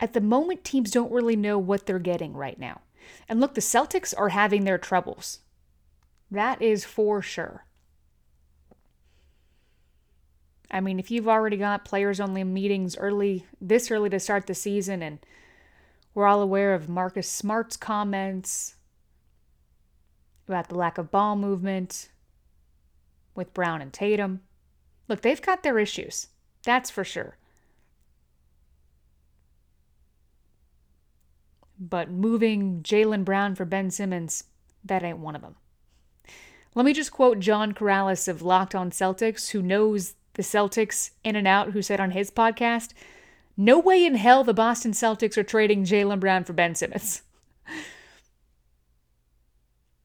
at 0.00 0.14
the 0.14 0.20
moment 0.20 0.64
teams 0.64 0.90
don't 0.90 1.12
really 1.12 1.36
know 1.36 1.58
what 1.58 1.84
they're 1.84 1.98
getting 1.98 2.32
right 2.32 2.58
now? 2.58 2.80
And 3.28 3.40
look, 3.40 3.54
the 3.54 3.60
Celtics 3.60 4.14
are 4.16 4.30
having 4.30 4.64
their 4.64 4.78
troubles. 4.78 5.40
That 6.30 6.62
is 6.62 6.84
for 6.84 7.20
sure. 7.20 7.66
I 10.72 10.80
mean, 10.80 10.98
if 10.98 11.10
you've 11.10 11.28
already 11.28 11.58
got 11.58 11.84
players 11.84 12.18
only 12.18 12.42
meetings 12.44 12.96
early, 12.96 13.44
this 13.60 13.90
early 13.90 14.08
to 14.10 14.18
start 14.18 14.46
the 14.46 14.54
season, 14.54 15.02
and 15.02 15.18
we're 16.14 16.26
all 16.26 16.40
aware 16.40 16.74
of 16.74 16.88
Marcus 16.88 17.28
Smart's 17.28 17.76
comments 17.76 18.76
about 20.48 20.68
the 20.68 20.74
lack 20.74 20.96
of 20.96 21.10
ball 21.10 21.36
movement 21.36 22.08
with 23.34 23.52
Brown 23.52 23.82
and 23.82 23.92
Tatum. 23.92 24.40
Look, 25.08 25.20
they've 25.20 25.42
got 25.42 25.62
their 25.62 25.78
issues. 25.78 26.28
That's 26.64 26.90
for 26.90 27.04
sure. 27.04 27.36
But 31.78 32.10
moving 32.10 32.82
Jaylen 32.82 33.24
Brown 33.24 33.54
for 33.56 33.64
Ben 33.64 33.90
Simmons, 33.90 34.44
that 34.84 35.02
ain't 35.02 35.18
one 35.18 35.36
of 35.36 35.42
them. 35.42 35.56
Let 36.74 36.86
me 36.86 36.94
just 36.94 37.12
quote 37.12 37.40
John 37.40 37.72
Karalis 37.72 38.28
of 38.28 38.40
Locked 38.40 38.74
On 38.74 38.90
Celtics, 38.90 39.50
who 39.50 39.60
knows 39.60 40.14
the 40.34 40.42
Celtics 40.42 41.10
in 41.24 41.36
and 41.36 41.46
out, 41.46 41.72
who 41.72 41.82
said 41.82 42.00
on 42.00 42.12
his 42.12 42.30
podcast, 42.30 42.92
no 43.56 43.78
way 43.78 44.04
in 44.04 44.14
hell 44.14 44.44
the 44.44 44.54
Boston 44.54 44.92
Celtics 44.92 45.36
are 45.36 45.42
trading 45.42 45.84
Jaylen 45.84 46.20
Brown 46.20 46.44
for 46.44 46.52
Ben 46.52 46.74
Simmons. 46.74 47.22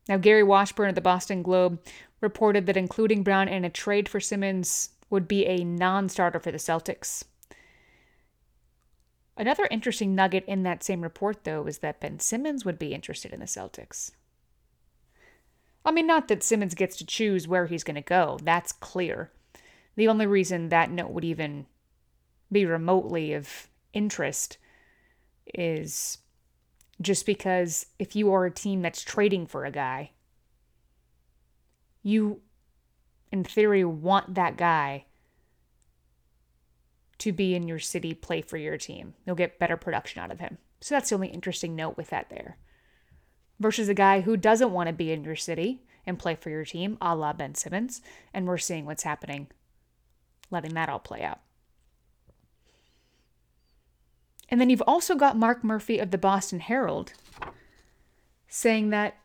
now, 0.09 0.17
Gary 0.17 0.43
Washburn 0.43 0.89
of 0.89 0.95
the 0.95 1.01
Boston 1.01 1.41
Globe 1.41 1.79
reported 2.19 2.65
that 2.65 2.77
including 2.77 3.23
Brown 3.23 3.47
in 3.47 3.63
a 3.63 3.69
trade 3.69 4.09
for 4.09 4.19
Simmons 4.19 4.89
would 5.09 5.27
be 5.27 5.45
a 5.45 5.63
non 5.63 6.09
starter 6.09 6.39
for 6.39 6.51
the 6.51 6.57
Celtics. 6.57 7.23
Another 9.37 9.67
interesting 9.69 10.15
nugget 10.15 10.43
in 10.47 10.63
that 10.63 10.83
same 10.83 11.01
report, 11.01 11.43
though, 11.43 11.67
is 11.67 11.77
that 11.79 11.99
Ben 11.99 12.19
Simmons 12.19 12.65
would 12.65 12.79
be 12.79 12.93
interested 12.93 13.31
in 13.31 13.39
the 13.39 13.45
Celtics. 13.45 14.11
I 15.85 15.91
mean, 15.91 16.07
not 16.07 16.27
that 16.27 16.43
Simmons 16.43 16.73
gets 16.73 16.97
to 16.97 17.05
choose 17.05 17.47
where 17.47 17.67
he's 17.67 17.83
going 17.83 17.95
to 17.95 18.01
go, 18.01 18.39
that's 18.43 18.71
clear. 18.71 19.31
The 19.97 20.07
only 20.07 20.27
reason 20.27 20.69
that 20.69 20.91
note 20.91 21.11
would 21.11 21.25
even 21.25 21.65
be 22.51 22.65
remotely 22.65 23.33
of 23.33 23.67
interest 23.93 24.57
is 25.53 26.19
just 27.01 27.25
because 27.25 27.87
if 27.99 28.15
you 28.15 28.31
are 28.31 28.45
a 28.45 28.51
team 28.51 28.81
that's 28.81 29.03
trading 29.03 29.47
for 29.47 29.65
a 29.65 29.71
guy, 29.71 30.11
you, 32.03 32.41
in 33.31 33.43
theory, 33.43 33.83
want 33.83 34.35
that 34.35 34.55
guy 34.55 35.05
to 37.17 37.31
be 37.31 37.55
in 37.55 37.67
your 37.67 37.79
city, 37.79 38.13
play 38.13 38.41
for 38.41 38.57
your 38.57 38.77
team. 38.77 39.15
You'll 39.25 39.35
get 39.35 39.59
better 39.59 39.77
production 39.77 40.21
out 40.21 40.31
of 40.31 40.39
him. 40.39 40.57
So 40.79 40.95
that's 40.95 41.09
the 41.09 41.15
only 41.15 41.29
interesting 41.29 41.75
note 41.75 41.97
with 41.97 42.09
that 42.11 42.29
there. 42.29 42.57
Versus 43.59 43.89
a 43.89 43.95
guy 43.95 44.21
who 44.21 44.37
doesn't 44.37 44.71
want 44.71 44.87
to 44.87 44.93
be 44.93 45.11
in 45.11 45.23
your 45.23 45.35
city 45.35 45.83
and 46.05 46.19
play 46.19 46.35
for 46.35 46.51
your 46.51 46.65
team, 46.65 46.97
a 47.01 47.15
la 47.15 47.33
Ben 47.33 47.55
Simmons. 47.55 48.01
And 48.33 48.47
we're 48.47 48.59
seeing 48.59 48.85
what's 48.85 49.03
happening, 49.03 49.47
letting 50.49 50.73
that 50.73 50.89
all 50.89 50.99
play 50.99 51.21
out. 51.21 51.39
And 54.49 54.61
then 54.61 54.69
you've 54.69 54.83
also 54.87 55.15
got 55.15 55.37
Mark 55.37 55.63
Murphy 55.63 55.99
of 55.99 56.11
the 56.11 56.17
Boston 56.17 56.59
Herald 56.59 57.13
saying 58.47 58.89
that, 58.91 59.17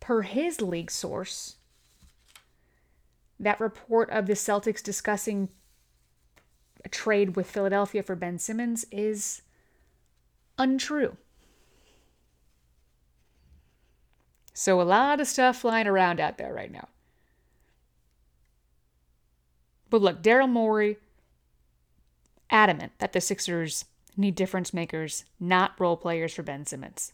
per 0.00 0.22
his 0.22 0.60
league 0.60 0.90
source, 0.90 1.56
that 3.38 3.58
report 3.58 4.10
of 4.10 4.26
the 4.26 4.34
Celtics 4.34 4.82
discussing 4.82 5.48
a 6.84 6.88
trade 6.88 7.36
with 7.36 7.50
Philadelphia 7.50 8.02
for 8.02 8.14
Ben 8.14 8.38
Simmons 8.38 8.84
is 8.90 9.42
untrue. 10.58 11.16
So, 14.52 14.80
a 14.80 14.82
lot 14.82 15.20
of 15.20 15.26
stuff 15.26 15.58
flying 15.58 15.86
around 15.86 16.20
out 16.20 16.36
there 16.36 16.52
right 16.52 16.70
now. 16.70 16.88
But 19.90 20.00
look, 20.00 20.22
Daryl 20.22 20.48
Morey 20.48 20.96
adamant 22.48 22.92
that 22.98 23.12
the 23.12 23.20
Sixers 23.20 23.84
need 24.16 24.34
difference 24.34 24.72
makers, 24.72 25.24
not 25.38 25.78
role 25.78 25.96
players 25.96 26.32
for 26.32 26.42
Ben 26.42 26.64
Simmons. 26.64 27.12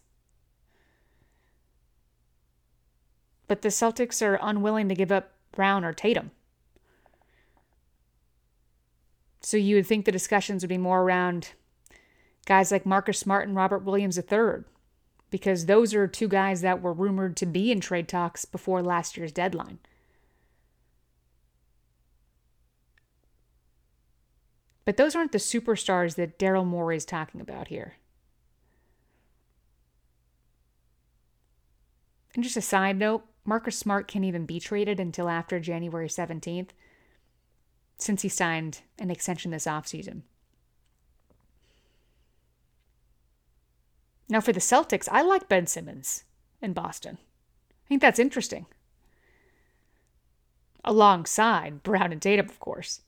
But 3.49 3.63
the 3.63 3.69
Celtics 3.69 4.23
are 4.23 4.39
unwilling 4.43 4.89
to 4.89 4.95
give 4.95 5.13
up 5.13 5.33
Brown 5.53 5.85
or 5.85 5.93
Tatum. 5.93 6.31
So 9.41 9.57
you 9.57 9.77
would 9.77 9.87
think 9.87 10.05
the 10.05 10.13
discussions 10.13 10.63
would 10.63 10.69
be 10.69 10.79
more 10.79 11.03
around 11.03 11.51
guys 12.47 12.73
like 12.73 12.85
Marcus 12.85 13.19
Smart 13.19 13.47
and 13.47 13.57
Robert 13.57 13.85
Williams 13.85 14.19
III, 14.19 14.65
because 15.31 15.67
those 15.67 15.95
are 15.95 16.09
two 16.09 16.29
guys 16.29 16.63
that 16.63 16.83
were 16.83 16.93
rumored 16.93 17.37
to 17.37 17.47
be 17.47 17.71
in 17.71 17.81
trade 17.81 18.09
talks 18.09 18.45
before 18.45 18.83
last 18.83 19.17
year's 19.17 19.33
deadline. 19.33 19.79
But 24.87 24.97
those 24.97 25.15
aren't 25.17 25.33
the 25.33 25.39
superstars 25.39 26.15
that 26.15 26.39
Daryl 26.39 26.65
Morey 26.65 26.97
is 26.97 27.05
talking 27.05 27.41
about 27.41 27.69
here. 27.69 27.97
And 32.35 32.45
just 32.45 32.57
a 32.57 32.63
side 32.63 32.97
note, 32.97 33.25
Marcus 33.45 33.77
Smart 33.77 34.07
can't 34.07 34.25
even 34.25 34.47
be 34.47 34.61
traded 34.61 35.01
until 35.01 35.29
after 35.29 35.59
January 35.59 36.09
17th, 36.09 36.69
since 37.99 38.23
he 38.23 38.29
signed 38.29 38.81
an 38.99 39.11
extension 39.11 39.51
this 39.51 39.67
offseason. 39.67 40.23
Now, 44.29 44.41
for 44.41 44.53
the 44.53 44.61
Celtics, 44.61 45.09
I 45.11 45.23
like 45.23 45.49
Ben 45.49 45.67
Simmons 45.67 46.25
in 46.61 46.73
Boston. 46.73 47.19
I 47.87 47.89
think 47.89 48.01
that's 48.01 48.19
interesting. 48.19 48.67
Alongside 50.85 51.83
Brown 51.83 52.13
and 52.13 52.23
Tatum, 52.23 52.49
of 52.49 52.61
course. 52.61 53.01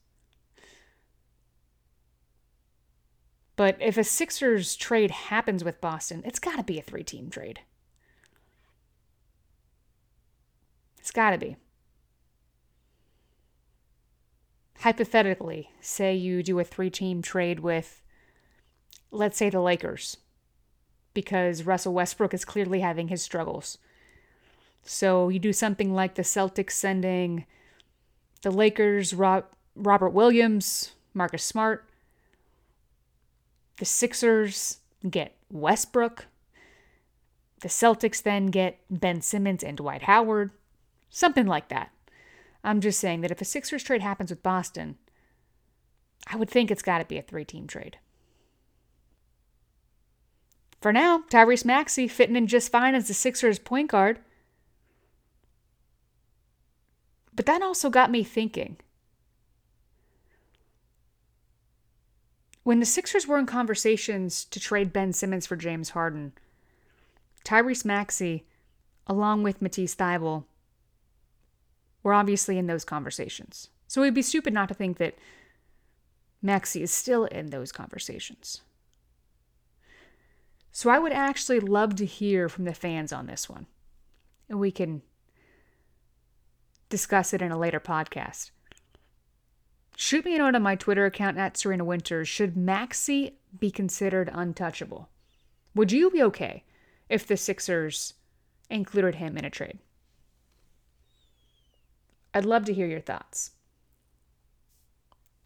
But 3.58 3.76
if 3.80 3.98
a 3.98 4.04
Sixers 4.04 4.76
trade 4.76 5.10
happens 5.10 5.64
with 5.64 5.80
Boston, 5.80 6.22
it's 6.24 6.38
got 6.38 6.58
to 6.58 6.62
be 6.62 6.78
a 6.78 6.82
three 6.82 7.02
team 7.02 7.28
trade. 7.28 7.58
It's 11.00 11.10
got 11.10 11.30
to 11.32 11.38
be. 11.38 11.56
Hypothetically, 14.78 15.70
say 15.80 16.14
you 16.14 16.44
do 16.44 16.60
a 16.60 16.64
three 16.64 16.88
team 16.88 17.20
trade 17.20 17.58
with, 17.58 18.00
let's 19.10 19.36
say, 19.36 19.50
the 19.50 19.58
Lakers, 19.58 20.18
because 21.12 21.64
Russell 21.64 21.94
Westbrook 21.94 22.32
is 22.32 22.44
clearly 22.44 22.78
having 22.78 23.08
his 23.08 23.22
struggles. 23.22 23.78
So 24.84 25.30
you 25.30 25.40
do 25.40 25.52
something 25.52 25.92
like 25.92 26.14
the 26.14 26.22
Celtics 26.22 26.70
sending 26.70 27.44
the 28.42 28.52
Lakers, 28.52 29.12
Robert 29.14 30.12
Williams, 30.12 30.92
Marcus 31.12 31.42
Smart, 31.42 31.87
the 33.78 33.84
Sixers 33.84 34.78
get 35.08 35.36
Westbrook. 35.50 36.26
The 37.60 37.68
Celtics 37.68 38.22
then 38.22 38.46
get 38.46 38.78
Ben 38.90 39.20
Simmons 39.20 39.64
and 39.64 39.76
Dwight 39.76 40.02
Howard. 40.02 40.50
Something 41.10 41.46
like 41.46 41.68
that. 41.68 41.90
I'm 42.62 42.80
just 42.80 43.00
saying 43.00 43.22
that 43.22 43.30
if 43.30 43.40
a 43.40 43.44
Sixers 43.44 43.82
trade 43.82 44.02
happens 44.02 44.30
with 44.30 44.42
Boston, 44.42 44.96
I 46.26 46.36
would 46.36 46.50
think 46.50 46.70
it's 46.70 46.82
got 46.82 46.98
to 46.98 47.04
be 47.04 47.18
a 47.18 47.22
three 47.22 47.44
team 47.44 47.66
trade. 47.66 47.98
For 50.80 50.92
now, 50.92 51.24
Tyrese 51.30 51.64
Maxey 51.64 52.06
fitting 52.06 52.36
in 52.36 52.46
just 52.46 52.70
fine 52.70 52.94
as 52.94 53.08
the 53.08 53.14
Sixers 53.14 53.58
point 53.58 53.90
guard. 53.90 54.20
But 57.34 57.46
that 57.46 57.62
also 57.62 57.90
got 57.90 58.10
me 58.10 58.22
thinking. 58.22 58.76
When 62.68 62.80
the 62.80 62.84
Sixers 62.84 63.26
were 63.26 63.38
in 63.38 63.46
conversations 63.46 64.44
to 64.44 64.60
trade 64.60 64.92
Ben 64.92 65.14
Simmons 65.14 65.46
for 65.46 65.56
James 65.56 65.88
Harden, 65.88 66.32
Tyrese 67.42 67.82
Maxey, 67.82 68.44
along 69.06 69.42
with 69.42 69.62
Matisse 69.62 69.94
Thybulle, 69.94 70.44
were 72.02 72.12
obviously 72.12 72.58
in 72.58 72.66
those 72.66 72.84
conversations. 72.84 73.70
So 73.86 74.02
would 74.02 74.12
be 74.12 74.20
stupid 74.20 74.52
not 74.52 74.68
to 74.68 74.74
think 74.74 74.98
that 74.98 75.16
Maxey 76.42 76.82
is 76.82 76.90
still 76.90 77.24
in 77.24 77.46
those 77.46 77.72
conversations. 77.72 78.60
So 80.70 80.90
I 80.90 80.98
would 80.98 81.12
actually 81.12 81.60
love 81.60 81.96
to 81.96 82.04
hear 82.04 82.50
from 82.50 82.66
the 82.66 82.74
fans 82.74 83.14
on 83.14 83.28
this 83.28 83.48
one. 83.48 83.64
And 84.46 84.60
we 84.60 84.70
can 84.70 85.00
discuss 86.90 87.32
it 87.32 87.40
in 87.40 87.50
a 87.50 87.58
later 87.58 87.80
podcast. 87.80 88.50
Shoot 90.00 90.24
me 90.24 90.36
a 90.36 90.38
note 90.38 90.54
on 90.54 90.62
my 90.62 90.76
Twitter 90.76 91.06
account 91.06 91.38
at 91.38 91.56
Serena 91.56 91.84
Winters. 91.84 92.28
Should 92.28 92.56
Maxey 92.56 93.36
be 93.58 93.72
considered 93.72 94.30
untouchable? 94.32 95.08
Would 95.74 95.90
you 95.90 96.08
be 96.08 96.22
okay 96.22 96.62
if 97.08 97.26
the 97.26 97.36
Sixers 97.36 98.14
included 98.70 99.16
him 99.16 99.36
in 99.36 99.44
a 99.44 99.50
trade? 99.50 99.80
I'd 102.32 102.44
love 102.44 102.64
to 102.66 102.72
hear 102.72 102.86
your 102.86 103.00
thoughts. 103.00 103.50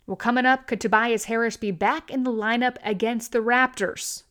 Well, 0.06 0.16
coming 0.16 0.44
up, 0.44 0.66
could 0.66 0.82
Tobias 0.82 1.24
Harris 1.24 1.56
be 1.56 1.70
back 1.70 2.10
in 2.10 2.24
the 2.24 2.30
lineup 2.30 2.76
against 2.84 3.32
the 3.32 3.38
Raptors? 3.38 4.24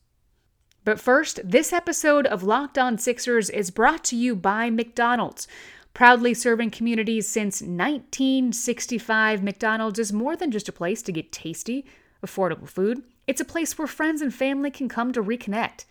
But 0.83 0.99
first, 0.99 1.39
this 1.43 1.73
episode 1.73 2.27
of 2.27 2.43
Locked 2.43 2.77
On 2.77 2.99
Sixers 2.99 3.49
is 3.49 3.71
brought 3.71 4.03
to 4.03 4.15
you 4.15 4.35
by 4.35 4.69
McDonald's. 4.69 5.47
Proudly 5.93 6.33
serving 6.33 6.71
communities 6.71 7.27
since 7.27 7.61
1965, 7.61 9.43
McDonald's 9.43 9.99
is 9.99 10.13
more 10.13 10.35
than 10.35 10.49
just 10.49 10.69
a 10.69 10.73
place 10.73 11.01
to 11.01 11.11
get 11.11 11.31
tasty, 11.31 11.85
affordable 12.25 12.67
food. 12.67 13.03
It's 13.27 13.41
a 13.41 13.45
place 13.45 13.77
where 13.77 13.87
friends 13.87 14.21
and 14.21 14.33
family 14.33 14.71
can 14.71 14.87
come 14.87 15.11
to 15.13 15.21
reconnect. 15.21 15.85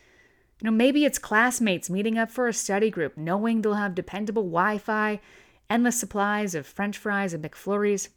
You 0.61 0.71
know, 0.71 0.77
maybe 0.77 1.05
it's 1.05 1.19
classmates 1.19 1.91
meeting 1.91 2.19
up 2.19 2.31
for 2.31 2.49
a 2.49 2.53
study 2.53 2.91
group, 2.91 3.17
knowing 3.17 3.61
they'll 3.63 3.75
have 3.75 3.95
dependable 3.95 4.43
Wi 4.43 4.79
Fi, 4.79 5.21
endless 5.69 6.01
supplies 6.01 6.55
of 6.55 6.67
French 6.67 6.99
fries 6.99 7.33
and 7.35 7.45
McFlurries. 7.45 8.09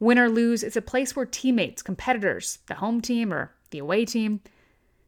Win 0.00 0.18
or 0.18 0.28
lose, 0.28 0.62
it's 0.62 0.76
a 0.76 0.82
place 0.82 1.14
where 1.14 1.26
teammates, 1.26 1.82
competitors, 1.82 2.58
the 2.66 2.74
home 2.74 3.00
team 3.00 3.32
or 3.32 3.52
the 3.70 3.78
away 3.78 4.04
team, 4.04 4.40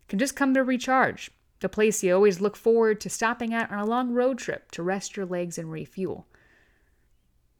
can 0.09 0.19
just 0.19 0.37
come 0.37 0.55
to 0.55 0.62
recharge, 0.62 1.31
the 1.61 1.69
place 1.69 2.03
you 2.03 2.14
always 2.14 2.40
look 2.40 2.57
forward 2.57 3.01
to 3.01 3.11
stopping 3.11 3.55
at 3.55 3.71
on 3.71 3.79
a 3.79 3.87
long 3.87 4.12
road 4.12 4.38
trip 4.38 4.71
to 4.73 4.83
rest 4.83 5.16
your 5.16 5.27
legs 5.27 5.59
and 5.59 5.71
refuel. 5.71 6.27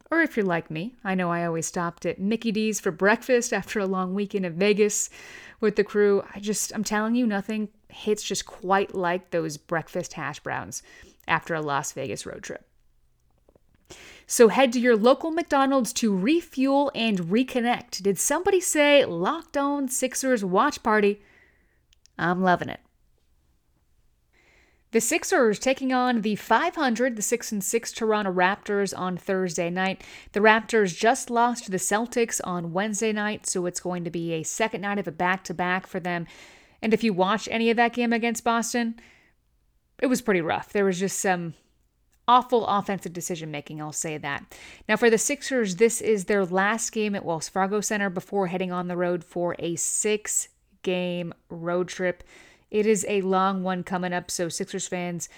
Or 0.09 0.21
if 0.21 0.37
you're 0.37 0.45
like 0.45 0.71
me, 0.71 0.95
I 1.03 1.15
know 1.15 1.31
I 1.31 1.45
always 1.45 1.65
stopped 1.65 2.05
at 2.05 2.19
Mickey 2.19 2.51
D's 2.51 2.79
for 2.79 2.91
breakfast 2.91 3.51
after 3.51 3.79
a 3.79 3.85
long 3.85 4.13
weekend 4.13 4.45
in 4.45 4.57
Vegas 4.57 5.09
with 5.59 5.75
the 5.75 5.83
crew. 5.83 6.23
I 6.33 6.39
just, 6.39 6.73
I'm 6.73 6.83
telling 6.83 7.15
you, 7.15 7.27
nothing 7.27 7.69
hits 7.89 8.23
just 8.23 8.45
quite 8.45 8.95
like 8.95 9.31
those 9.31 9.57
breakfast 9.57 10.13
hash 10.13 10.39
browns 10.39 10.81
after 11.27 11.53
a 11.53 11.61
Las 11.61 11.91
Vegas 11.91 12.25
road 12.25 12.43
trip. 12.43 12.65
So 14.27 14.49
head 14.49 14.73
to 14.73 14.79
your 14.79 14.97
local 14.97 15.31
McDonald's 15.31 15.93
to 15.93 16.15
refuel 16.15 16.91
and 16.93 17.19
reconnect. 17.19 18.01
Did 18.01 18.19
somebody 18.19 18.59
say 18.59 19.03
locked 19.05 19.57
on 19.57 19.87
Sixers 19.87 20.43
watch 20.43 20.83
party? 20.83 21.21
I'm 22.17 22.41
loving 22.41 22.69
it. 22.69 22.81
The 24.91 25.01
Sixers 25.01 25.59
taking 25.59 25.91
on 25.91 26.21
the 26.21 26.35
500, 26.35 27.17
the 27.17 27.21
6 27.21 27.51
and 27.51 27.63
6 27.63 27.91
Toronto 27.91 28.31
Raptors 28.31 28.97
on 28.97 29.17
Thursday 29.17 29.69
night. 29.69 30.01
The 30.31 30.39
Raptors 30.39 30.97
just 30.97 31.29
lost 31.29 31.65
to 31.65 31.71
the 31.71 31.77
Celtics 31.77 32.39
on 32.43 32.71
Wednesday 32.71 33.11
night, 33.11 33.45
so 33.47 33.65
it's 33.65 33.81
going 33.81 34.05
to 34.05 34.09
be 34.09 34.31
a 34.33 34.43
second 34.43 34.81
night 34.81 34.97
of 34.97 35.07
a 35.07 35.11
back 35.11 35.43
to 35.45 35.53
back 35.53 35.87
for 35.87 35.99
them. 35.99 36.25
And 36.81 36.93
if 36.93 37.03
you 37.03 37.11
watch 37.11 37.49
any 37.51 37.69
of 37.69 37.75
that 37.77 37.93
game 37.93 38.13
against 38.13 38.45
Boston, 38.45 38.95
it 40.01 40.07
was 40.07 40.21
pretty 40.21 40.41
rough. 40.41 40.71
There 40.71 40.85
was 40.85 40.99
just 40.99 41.19
some 41.19 41.55
awful 42.25 42.65
offensive 42.65 43.11
decision 43.13 43.51
making, 43.51 43.81
I'll 43.81 43.91
say 43.91 44.17
that. 44.17 44.55
Now, 44.87 44.95
for 44.95 45.09
the 45.09 45.17
Sixers, 45.17 45.77
this 45.77 45.99
is 45.99 46.25
their 46.25 46.45
last 46.45 46.91
game 46.91 47.13
at 47.13 47.25
Wells 47.25 47.49
Fargo 47.49 47.81
Center 47.81 48.09
before 48.09 48.47
heading 48.47 48.71
on 48.71 48.87
the 48.87 48.97
road 48.97 49.23
for 49.23 49.55
a 49.59 49.75
six 49.75 50.47
game 50.81 51.33
road 51.49 51.89
trip 51.89 52.23
it 52.69 52.85
is 52.85 53.05
a 53.07 53.21
long 53.21 53.63
one 53.63 53.83
coming 53.83 54.13
up, 54.13 54.29
so 54.29 54.49
Sixers 54.49 54.87
fans, 54.87 55.29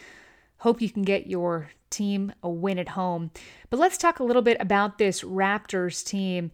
hope 0.57 0.81
you 0.81 0.89
can 0.89 1.03
get 1.03 1.27
your 1.27 1.69
team 1.89 2.33
a 2.43 2.49
win 2.49 2.79
at 2.79 2.89
home. 2.89 3.31
But 3.69 3.79
let's 3.79 3.97
talk 3.97 4.19
a 4.19 4.23
little 4.23 4.41
bit 4.41 4.57
about 4.59 4.97
this 4.97 5.21
Raptors 5.21 6.03
team. 6.05 6.51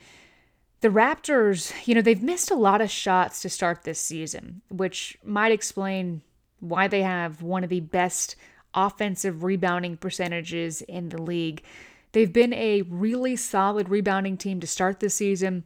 The 0.82 0.90
Raptors, 0.90 1.74
you 1.88 1.96
know, 1.96 2.02
they've 2.02 2.22
missed 2.22 2.52
a 2.52 2.56
lot 2.56 2.82
of 2.82 2.92
shots 2.92 3.42
to 3.42 3.50
start 3.50 3.84
this 3.84 4.00
season, 4.00 4.62
which 4.70 5.18
might 5.24 5.52
explain 5.52 6.22
why 6.60 6.88
they 6.88 7.02
have 7.02 7.42
one 7.42 7.64
of 7.64 7.70
the 7.70 7.80
best 7.80 8.36
offensive 8.74 9.44
rebounding 9.44 9.98
percentages 9.98 10.82
in 10.82 11.10
the 11.10 11.22
league. 11.22 11.64
They've 12.12 12.32
been 12.32 12.54
a 12.54 12.84
really 12.84 13.36
solid 13.36 13.90
rebounding 13.90 14.38
team 14.38 14.60
to 14.60 14.68
start 14.68 15.00
this 15.00 15.16
season, 15.16 15.64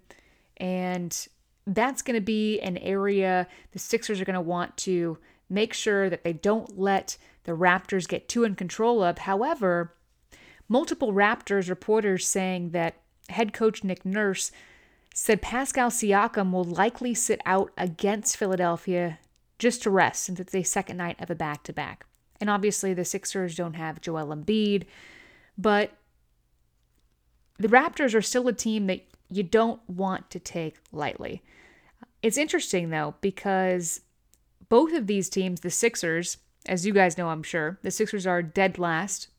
and 0.57 1.27
that's 1.67 2.01
going 2.01 2.15
to 2.15 2.21
be 2.21 2.59
an 2.59 2.77
area 2.77 3.47
the 3.71 3.79
Sixers 3.79 4.19
are 4.19 4.25
going 4.25 4.33
to 4.33 4.41
want 4.41 4.75
to 4.77 5.17
make 5.49 5.73
sure 5.73 6.09
that 6.09 6.23
they 6.23 6.33
don't 6.33 6.77
let 6.77 7.17
the 7.43 7.51
Raptors 7.53 8.07
get 8.07 8.27
too 8.27 8.43
in 8.43 8.55
control 8.55 9.03
of. 9.03 9.19
However, 9.19 9.93
multiple 10.67 11.13
Raptors 11.13 11.69
reporters 11.69 12.25
saying 12.25 12.71
that 12.71 12.95
head 13.29 13.53
coach 13.53 13.83
Nick 13.83 14.05
Nurse 14.05 14.51
said 15.13 15.41
Pascal 15.41 15.89
Siakam 15.89 16.51
will 16.51 16.63
likely 16.63 17.13
sit 17.13 17.41
out 17.45 17.71
against 17.77 18.37
Philadelphia 18.37 19.19
just 19.57 19.83
to 19.83 19.89
rest 19.89 20.23
since 20.23 20.39
it's 20.39 20.55
a 20.55 20.63
second 20.63 20.97
night 20.97 21.19
of 21.19 21.29
a 21.29 21.35
back 21.35 21.63
to 21.63 21.73
back. 21.73 22.05
And 22.39 22.49
obviously, 22.49 22.93
the 22.93 23.03
Sixers 23.03 23.55
don't 23.55 23.73
have 23.73 23.99
Joel 23.99 24.27
Embiid, 24.27 24.85
but 25.57 25.91
the 27.57 27.67
Raptors 27.67 28.15
are 28.15 28.21
still 28.21 28.47
a 28.47 28.53
team 28.53 28.87
that 28.87 29.01
you 29.29 29.43
don't 29.43 29.81
want 29.87 30.29
to 30.31 30.39
take 30.39 30.77
lightly. 30.91 31.43
It's 32.21 32.37
interesting 32.37 32.89
though, 32.89 33.15
because 33.21 34.01
both 34.67 34.93
of 34.93 35.07
these 35.07 35.29
teams, 35.29 35.61
the 35.61 35.69
Sixers, 35.69 36.37
as 36.65 36.85
you 36.85 36.93
guys 36.93 37.17
know, 37.17 37.29
I'm 37.29 37.43
sure, 37.43 37.79
the 37.81 37.91
Sixers 37.91 38.27
are 38.27 38.41
dead 38.41 38.77
last 38.77 39.29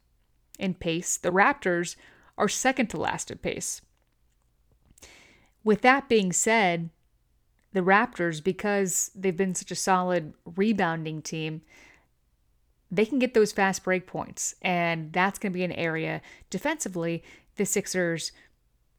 in 0.59 0.74
pace. 0.74 1.16
The 1.16 1.31
Raptors 1.31 1.96
are 2.38 2.48
second 2.48 2.88
to 2.88 2.96
last 2.96 3.31
in 3.31 3.38
pace. 3.38 3.81
With 5.62 5.83
that 5.83 6.09
being 6.09 6.33
said, 6.33 6.90
the 7.72 7.81
Raptors, 7.81 8.42
because 8.42 9.11
they've 9.14 9.37
been 9.37 9.55
such 9.55 9.70
a 9.70 9.76
solid 9.76 10.35
rebounding 10.44 11.22
team, 11.22 11.62
they 12.90 13.07
can 13.07 13.18
get 13.18 13.35
those 13.35 13.53
fast 13.53 13.85
break 13.85 14.07
points. 14.07 14.55
And 14.62 15.12
that's 15.12 15.38
going 15.38 15.53
to 15.53 15.57
be 15.57 15.64
an 15.64 15.72
area 15.72 16.22
defensively 16.48 17.22
the 17.57 17.66
Sixers 17.66 18.33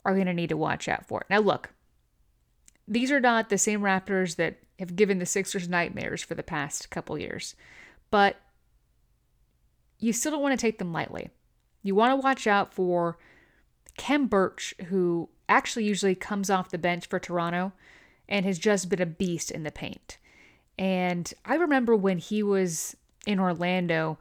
are 0.05 0.13
going 0.13 0.25
to 0.25 0.33
need 0.33 0.49
to 0.49 0.57
watch 0.57 0.87
out 0.87 1.05
for. 1.05 1.25
Now, 1.29 1.39
look, 1.39 1.71
these 2.87 3.11
are 3.11 3.19
not 3.19 3.49
the 3.49 3.57
same 3.57 3.81
Raptors 3.81 4.35
that 4.35 4.57
have 4.79 4.95
given 4.95 5.19
the 5.19 5.25
Sixers 5.25 5.69
nightmares 5.69 6.23
for 6.23 6.35
the 6.35 6.43
past 6.43 6.89
couple 6.89 7.17
years, 7.17 7.55
but 8.09 8.37
you 9.99 10.11
still 10.11 10.31
don't 10.31 10.41
want 10.41 10.59
to 10.59 10.65
take 10.65 10.79
them 10.79 10.91
lightly. 10.91 11.29
You 11.83 11.95
want 11.95 12.11
to 12.11 12.23
watch 12.23 12.47
out 12.47 12.73
for 12.73 13.17
Khem 13.97 14.27
Birch, 14.27 14.73
who 14.87 15.29
actually 15.47 15.85
usually 15.85 16.15
comes 16.15 16.49
off 16.49 16.71
the 16.71 16.77
bench 16.77 17.07
for 17.07 17.19
Toronto 17.19 17.73
and 18.27 18.45
has 18.45 18.57
just 18.57 18.89
been 18.89 19.01
a 19.01 19.05
beast 19.05 19.51
in 19.51 19.63
the 19.63 19.71
paint. 19.71 20.17
And 20.77 21.31
I 21.45 21.55
remember 21.55 21.95
when 21.95 22.17
he 22.17 22.41
was 22.41 22.95
in 23.27 23.39
Orlando, 23.39 24.17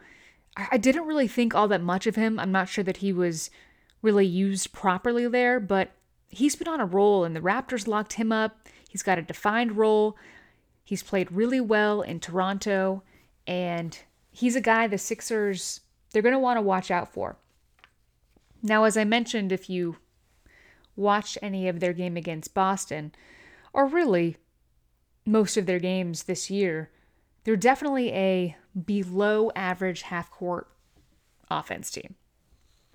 I 0.56 0.76
didn't 0.76 1.06
really 1.06 1.28
think 1.28 1.54
all 1.54 1.68
that 1.68 1.80
much 1.80 2.06
of 2.06 2.16
him. 2.16 2.38
I'm 2.38 2.52
not 2.52 2.68
sure 2.68 2.84
that 2.84 2.98
he 2.98 3.12
was 3.12 3.50
really 4.02 4.26
used 4.26 4.72
properly 4.72 5.28
there, 5.28 5.60
but 5.60 5.90
he's 6.28 6.56
been 6.56 6.68
on 6.68 6.80
a 6.80 6.86
roll 6.86 7.24
and 7.24 7.34
the 7.34 7.40
Raptors 7.40 7.86
locked 7.86 8.14
him 8.14 8.32
up. 8.32 8.68
He's 8.88 9.02
got 9.02 9.18
a 9.18 9.22
defined 9.22 9.76
role. 9.76 10.16
He's 10.84 11.02
played 11.02 11.30
really 11.30 11.60
well 11.60 12.02
in 12.02 12.20
Toronto 12.20 13.02
and 13.46 13.98
he's 14.30 14.56
a 14.56 14.60
guy 14.60 14.86
the 14.86 14.98
Sixers 14.98 15.80
they're 16.12 16.22
going 16.22 16.32
to 16.32 16.38
want 16.38 16.56
to 16.56 16.62
watch 16.62 16.90
out 16.90 17.12
for. 17.12 17.36
Now 18.62 18.84
as 18.84 18.96
I 18.96 19.04
mentioned 19.04 19.52
if 19.52 19.70
you 19.70 19.96
watched 20.96 21.38
any 21.40 21.68
of 21.68 21.80
their 21.80 21.92
game 21.92 22.16
against 22.16 22.54
Boston 22.54 23.12
or 23.72 23.86
really 23.86 24.36
most 25.24 25.56
of 25.56 25.66
their 25.66 25.78
games 25.78 26.24
this 26.24 26.50
year, 26.50 26.90
they're 27.44 27.56
definitely 27.56 28.12
a 28.12 28.56
below 28.84 29.50
average 29.54 30.02
half 30.02 30.30
court 30.30 30.68
offense 31.50 31.90
team. 31.90 32.14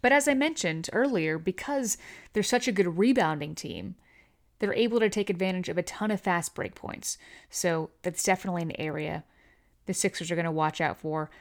But 0.06 0.12
as 0.12 0.28
I 0.28 0.36
mentioned 0.36 0.88
earlier, 0.94 1.39
because 1.39 1.98
they're 2.34 2.44
such 2.44 2.68
a 2.68 2.72
good 2.72 3.00
rebounding 3.00 3.56
team, 3.56 3.96
they're 4.60 4.72
able 4.72 5.00
to 5.00 5.10
take 5.10 5.32
advantage 5.32 5.68
of 5.68 5.80
a 5.80 5.82
ton 5.82 6.12
of 6.12 6.22
fast 6.22 6.54
break 6.54 6.76
points. 6.76 7.18
So 7.50 7.89
that's 8.04 8.24
definitely 8.24 8.62
an 8.62 8.80
area 8.80 9.24
the 9.88 9.96
Sixers 9.96 10.30
are 10.30 10.36
going 10.36 10.46
to 10.46 10.52
watch 10.52 10.80
out 10.80 11.00
for. 11.00 11.32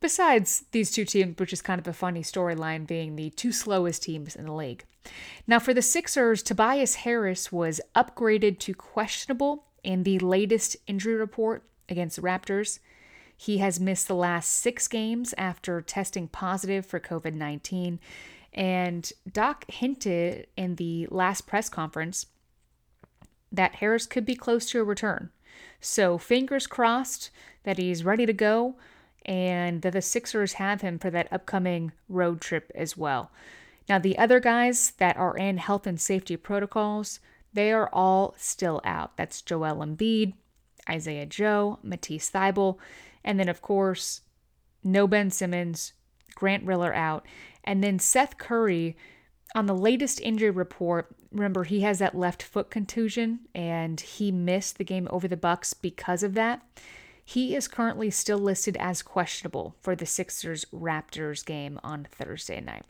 Besides 0.00 0.64
these 0.72 0.90
two 0.90 1.04
teams, 1.04 1.38
which 1.38 1.52
is 1.52 1.62
kind 1.62 1.80
of 1.80 1.86
a 1.86 1.92
funny 1.92 2.24
storyline, 2.24 2.84
being 2.84 3.14
the 3.14 3.30
two 3.30 3.52
slowest 3.52 4.02
teams 4.02 4.34
in 4.34 4.46
the 4.46 4.54
league. 4.54 4.82
Now, 5.46 5.60
for 5.60 5.72
the 5.72 5.80
Sixers, 5.80 6.42
Tobias 6.42 6.96
Harris 6.96 7.52
was 7.52 7.80
upgraded 7.94 8.58
to 8.58 8.74
questionable 8.74 9.66
in 9.84 10.02
the 10.02 10.18
latest 10.18 10.76
injury 10.88 11.14
report 11.14 11.62
against 11.88 12.16
the 12.16 12.22
Raptors. 12.22 12.80
He 13.40 13.56
has 13.56 13.80
missed 13.80 14.06
the 14.06 14.14
last 14.14 14.50
six 14.50 14.86
games 14.86 15.32
after 15.38 15.80
testing 15.80 16.28
positive 16.28 16.84
for 16.84 17.00
COVID 17.00 17.32
19. 17.32 17.98
And 18.52 19.10
Doc 19.32 19.64
hinted 19.66 20.46
in 20.58 20.74
the 20.74 21.06
last 21.10 21.46
press 21.46 21.70
conference 21.70 22.26
that 23.50 23.76
Harris 23.76 24.04
could 24.04 24.26
be 24.26 24.34
close 24.34 24.66
to 24.66 24.80
a 24.80 24.84
return. 24.84 25.30
So, 25.80 26.18
fingers 26.18 26.66
crossed 26.66 27.30
that 27.62 27.78
he's 27.78 28.04
ready 28.04 28.26
to 28.26 28.34
go 28.34 28.74
and 29.24 29.80
that 29.80 29.94
the 29.94 30.02
Sixers 30.02 30.54
have 30.54 30.82
him 30.82 30.98
for 30.98 31.08
that 31.08 31.32
upcoming 31.32 31.92
road 32.10 32.42
trip 32.42 32.70
as 32.74 32.98
well. 32.98 33.30
Now, 33.88 33.98
the 33.98 34.18
other 34.18 34.38
guys 34.38 34.90
that 34.98 35.16
are 35.16 35.34
in 35.34 35.56
health 35.56 35.86
and 35.86 35.98
safety 35.98 36.36
protocols, 36.36 37.20
they 37.54 37.72
are 37.72 37.88
all 37.90 38.34
still 38.36 38.82
out. 38.84 39.16
That's 39.16 39.40
Joel 39.40 39.76
Embiid, 39.76 40.34
Isaiah 40.86 41.24
Joe, 41.24 41.78
Matisse 41.82 42.30
Thybulle, 42.30 42.78
and 43.24 43.38
then, 43.38 43.48
of 43.48 43.62
course, 43.62 44.22
no 44.82 45.06
Ben 45.06 45.30
Simmons, 45.30 45.92
Grant 46.34 46.64
Riller 46.64 46.94
out. 46.94 47.26
And 47.64 47.84
then 47.84 47.98
Seth 47.98 48.38
Curry 48.38 48.96
on 49.54 49.66
the 49.66 49.74
latest 49.74 50.20
injury 50.20 50.50
report, 50.50 51.14
remember 51.32 51.64
he 51.64 51.80
has 51.80 51.98
that 51.98 52.14
left 52.14 52.42
foot 52.42 52.70
contusion 52.70 53.40
and 53.54 54.00
he 54.00 54.32
missed 54.32 54.78
the 54.78 54.84
game 54.84 55.08
over 55.10 55.28
the 55.28 55.36
Bucks 55.36 55.74
because 55.74 56.22
of 56.22 56.34
that. 56.34 56.62
He 57.24 57.54
is 57.54 57.68
currently 57.68 58.10
still 58.10 58.38
listed 58.38 58.76
as 58.78 59.02
questionable 59.02 59.76
for 59.80 59.94
the 59.94 60.06
Sixers 60.06 60.64
Raptors 60.72 61.44
game 61.44 61.78
on 61.84 62.08
Thursday 62.10 62.60
night. 62.60 62.84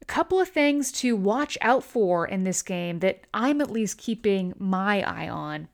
A 0.00 0.04
couple 0.06 0.40
of 0.40 0.48
things 0.48 0.90
to 0.92 1.14
watch 1.14 1.56
out 1.60 1.84
for 1.84 2.26
in 2.26 2.42
this 2.42 2.62
game 2.62 2.98
that 2.98 3.20
I'm 3.32 3.60
at 3.60 3.70
least 3.70 3.98
keeping 3.98 4.54
my 4.58 5.02
eye 5.02 5.28
on 5.28 5.68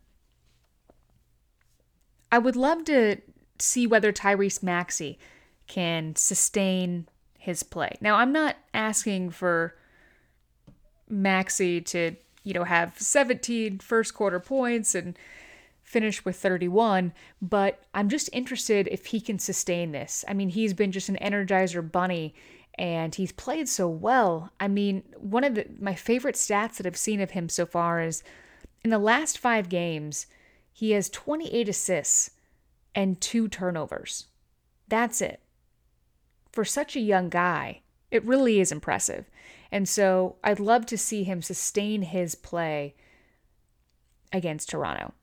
I 2.31 2.39
would 2.39 2.57
love 2.57 2.85
to 2.85 3.17
see 3.59 3.87
whether 3.87 4.13
Tyrese 4.13 4.63
Maxey 4.63 5.19
can 5.67 6.17
sustain 6.17 7.09
his 7.39 7.63
play. 7.63 7.97
Now, 8.01 8.17
I'm 8.17 8.33
not 8.33 8.57
asking 8.75 9.31
for 9.31 9.75
Maxey 11.09 11.81
to, 11.81 12.17
you 12.45 12.55
know, 12.55 12.65
have 12.65 12.95
17 12.99 13.79
first 13.79 14.15
quarter 14.15 14.41
points 14.41 14.95
and 14.95 15.19
finish 15.83 16.25
with 16.25 16.37
31, 16.37 17.13
but 17.41 17.83
I'm 17.95 18.11
just 18.11 18.29
interested 18.33 18.89
if 18.89 19.07
he 19.07 19.21
can 19.21 19.39
sustain 19.39 19.93
this. 19.93 20.25
I 20.29 20.35
mean, 20.35 20.51
he's 20.51 20.75
been 20.75 20.93
just 20.93 21.09
an 21.09 21.17
energizer 21.23 21.91
bunny 21.91 22.35
and 22.79 23.15
he's 23.15 23.33
played 23.33 23.69
so 23.69 23.89
well. 23.89 24.53
I 24.61 24.69
mean, 24.69 25.03
one 25.17 25.45
of 25.45 25.55
the, 25.55 25.67
my 25.81 25.95
favorite 25.95 26.35
stats 26.35 26.77
that 26.77 26.87
I've 26.87 26.97
seen 26.97 27.21
of 27.21 27.31
him 27.31 27.49
so 27.49 27.65
far 27.65 28.03
is 28.03 28.23
in 28.85 28.91
the 28.91 28.99
last 28.99 29.39
5 29.39 29.69
games, 29.69 30.27
he 30.79 30.93
has 30.93 31.11
28 31.11 31.69
assists 31.69 32.31
and 32.95 33.21
two 33.21 33.49
turnovers. 33.49 34.27
That's 34.87 35.21
it. 35.21 35.41
For 36.53 36.65
such 36.65 36.95
a 36.95 37.01
young 37.01 37.31
guy, 37.31 37.81
it 38.13 38.25
really 38.25 38.61
is 38.61 38.71
impressive. 38.71 39.29
And 39.73 39.89
so 39.89 40.37
I'd 40.45 40.61
love 40.61 40.87
to 40.87 40.97
see 40.97 41.25
him 41.25 41.43
sustain 41.43 42.03
his 42.03 42.37
play 42.37 42.95
against 44.33 44.71
Toronto. 44.71 45.15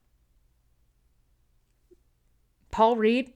Paul 2.70 2.98
Reed, 2.98 3.32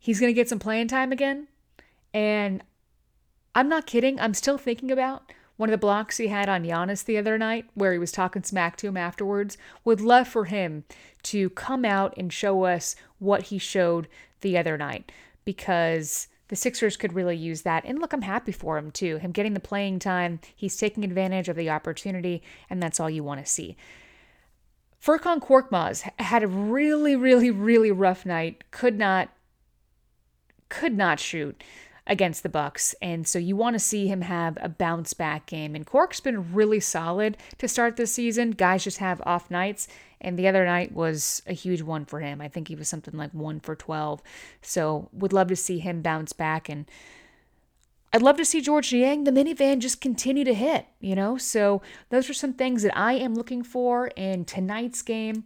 he's 0.00 0.18
going 0.18 0.30
to 0.30 0.34
get 0.34 0.48
some 0.48 0.58
playing 0.58 0.88
time 0.88 1.12
again. 1.12 1.46
And 2.12 2.64
I'm 3.54 3.68
not 3.68 3.86
kidding. 3.86 4.18
I'm 4.18 4.34
still 4.34 4.58
thinking 4.58 4.90
about 4.90 5.30
one 5.58 5.68
of 5.68 5.72
the 5.72 5.78
blocks 5.78 6.16
he 6.16 6.28
had 6.28 6.48
on 6.48 6.64
Giannis 6.64 7.04
the 7.04 7.18
other 7.18 7.36
night, 7.36 7.66
where 7.74 7.92
he 7.92 7.98
was 7.98 8.12
talking 8.12 8.44
smack 8.44 8.76
to 8.76 8.86
him 8.86 8.96
afterwards, 8.96 9.58
would 9.84 10.00
love 10.00 10.26
for 10.26 10.46
him 10.46 10.84
to 11.24 11.50
come 11.50 11.84
out 11.84 12.14
and 12.16 12.32
show 12.32 12.64
us 12.64 12.96
what 13.18 13.42
he 13.42 13.58
showed 13.58 14.08
the 14.40 14.56
other 14.56 14.78
night 14.78 15.10
because 15.44 16.28
the 16.46 16.54
Sixers 16.54 16.96
could 16.96 17.12
really 17.12 17.36
use 17.36 17.62
that. 17.62 17.84
And 17.84 17.98
look, 17.98 18.12
I'm 18.12 18.22
happy 18.22 18.52
for 18.52 18.78
him 18.78 18.92
too. 18.92 19.18
Him 19.18 19.32
getting 19.32 19.54
the 19.54 19.60
playing 19.60 19.98
time, 19.98 20.38
he's 20.54 20.76
taking 20.76 21.02
advantage 21.02 21.48
of 21.48 21.56
the 21.56 21.70
opportunity, 21.70 22.40
and 22.70 22.80
that's 22.80 23.00
all 23.00 23.10
you 23.10 23.24
want 23.24 23.44
to 23.44 23.50
see. 23.50 23.76
Furkan 25.04 25.40
Korkmaz 25.42 26.08
had 26.20 26.44
a 26.44 26.48
really, 26.48 27.16
really, 27.16 27.50
really 27.50 27.90
rough 27.90 28.24
night. 28.24 28.62
Could 28.70 28.96
not, 28.96 29.30
could 30.68 30.96
not 30.96 31.18
shoot 31.18 31.64
against 32.08 32.42
the 32.42 32.48
Bucks. 32.48 32.94
And 33.00 33.28
so 33.28 33.38
you 33.38 33.54
want 33.54 33.74
to 33.74 33.78
see 33.80 34.08
him 34.08 34.22
have 34.22 34.58
a 34.60 34.68
bounce 34.68 35.12
back 35.12 35.46
game. 35.46 35.74
And 35.74 35.86
Cork's 35.86 36.20
been 36.20 36.52
really 36.52 36.80
solid 36.80 37.36
to 37.58 37.68
start 37.68 37.96
this 37.96 38.12
season. 38.12 38.52
Guys 38.52 38.82
just 38.82 38.98
have 38.98 39.22
off 39.24 39.50
nights. 39.50 39.86
And 40.20 40.36
the 40.38 40.48
other 40.48 40.64
night 40.64 40.92
was 40.92 41.42
a 41.46 41.52
huge 41.52 41.82
one 41.82 42.04
for 42.04 42.20
him. 42.20 42.40
I 42.40 42.48
think 42.48 42.68
he 42.68 42.74
was 42.74 42.88
something 42.88 43.16
like 43.16 43.32
one 43.32 43.60
for 43.60 43.76
12. 43.76 44.22
So 44.62 45.08
would 45.12 45.32
love 45.32 45.48
to 45.48 45.56
see 45.56 45.78
him 45.78 46.02
bounce 46.02 46.32
back. 46.32 46.68
And 46.68 46.86
I'd 48.12 48.22
love 48.22 48.38
to 48.38 48.44
see 48.44 48.60
George 48.62 48.92
Niang, 48.92 49.24
the 49.24 49.30
minivan, 49.30 49.78
just 49.78 50.00
continue 50.00 50.44
to 50.44 50.54
hit, 50.54 50.86
you 50.98 51.14
know? 51.14 51.36
So 51.36 51.82
those 52.08 52.28
are 52.30 52.34
some 52.34 52.54
things 52.54 52.82
that 52.82 52.96
I 52.96 53.12
am 53.12 53.34
looking 53.34 53.62
for 53.62 54.08
in 54.16 54.46
tonight's 54.46 55.02
game. 55.02 55.44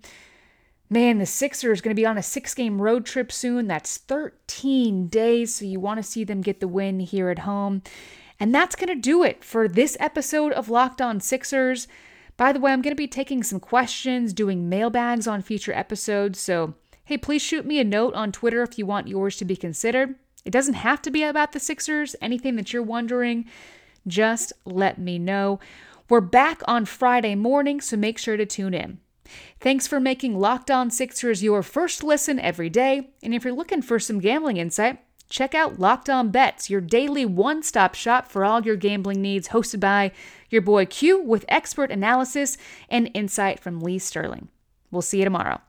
Man, 0.93 1.17
the 1.17 1.25
Sixers 1.25 1.81
are 1.81 1.83
going 1.83 1.97
to 1.97 2.01
be 2.01 2.05
on 2.05 2.19
a 2.19 2.23
six 2.23 2.53
game 2.53 2.79
road 2.79 3.07
trip 3.07 3.33
soon. 3.33 3.67
That's 3.67 3.97
13 3.97 5.09
days. 5.09 5.55
So 5.55 5.65
you 5.65 5.81
want 5.81 5.97
to 5.97 6.03
see 6.03 6.23
them 6.23 6.43
get 6.43 6.61
the 6.61 6.69
win 6.69 7.01
here 7.01 7.31
at 7.31 7.39
home. 7.39 7.81
And 8.39 8.55
that's 8.55 8.77
going 8.77 8.91
to 8.91 9.01
do 9.01 9.23
it 9.23 9.43
for 9.43 9.69
this 9.69 9.97
episode 9.99 10.53
of 10.53 10.69
Locked 10.69 11.01
On 11.01 11.19
Sixers. 11.19 11.89
By 12.37 12.53
the 12.53 12.61
way, 12.61 12.73
I'm 12.73 12.83
going 12.83 12.93
to 12.93 12.95
be 12.95 13.09
taking 13.09 13.43
some 13.43 13.59
questions, 13.59 14.35
doing 14.35 14.69
mailbags 14.69 15.27
on 15.27 15.41
future 15.41 15.73
episodes. 15.73 16.39
So, 16.39 16.75
hey, 17.07 17.17
please 17.17 17.41
shoot 17.41 17.65
me 17.65 17.81
a 17.81 17.85
note 17.85 18.13
on 18.13 18.31
Twitter 18.31 18.63
if 18.63 18.77
you 18.77 18.85
want 18.85 19.09
yours 19.09 19.39
to 19.39 19.47
be 19.47 19.57
considered. 19.57 20.17
It 20.45 20.51
doesn't 20.51 20.75
have 20.75 21.01
to 21.03 21.11
be 21.11 21.23
about 21.23 21.53
the 21.53 21.61
Sixers, 21.61 22.17
anything 22.21 22.57
that 22.57 22.75
you're 22.75 22.83
wondering, 22.83 23.47
just 24.07 24.53
let 24.67 24.99
me 24.99 25.19
know. 25.19 25.59
We're 26.11 26.21
back 26.21 26.61
on 26.67 26.85
Friday 26.85 27.35
morning, 27.35 27.81
so 27.81 27.97
make 27.97 28.19
sure 28.19 28.37
to 28.37 28.45
tune 28.45 28.75
in. 28.75 28.99
Thanks 29.61 29.87
for 29.87 30.01
making 30.01 30.39
Locked 30.39 30.71
On 30.71 30.91
Sixers 30.91 31.43
your 31.43 31.63
first 31.63 32.03
listen 32.03 32.39
every 32.39 32.69
day. 32.69 33.11
And 33.23 33.35
if 33.35 33.45
you're 33.45 33.55
looking 33.55 33.83
for 33.83 33.99
some 33.99 34.19
gambling 34.19 34.57
insight, 34.57 34.99
check 35.29 35.55
out 35.55 35.79
Locked 35.79 36.11
On 36.11 36.31
Bets, 36.31 36.69
your 36.69 36.81
daily 36.81 37.25
one 37.25 37.63
stop 37.63 37.95
shop 37.95 38.29
for 38.29 38.45
all 38.45 38.63
your 38.63 38.77
gambling 38.77 39.23
needs, 39.23 39.49
hosted 39.49 39.81
by 39.81 40.13
your 40.51 40.63
boy 40.63 40.87
Q 40.87 41.23
with 41.23 41.45
expert 41.49 41.91
analysis 41.91 42.59
and 42.89 43.11
insight 43.15 43.61
from 43.61 43.81
Lee 43.81 43.99
Sterling. 43.99 44.49
We'll 44.91 45.03
see 45.03 45.19
you 45.19 45.25
tomorrow. 45.25 45.61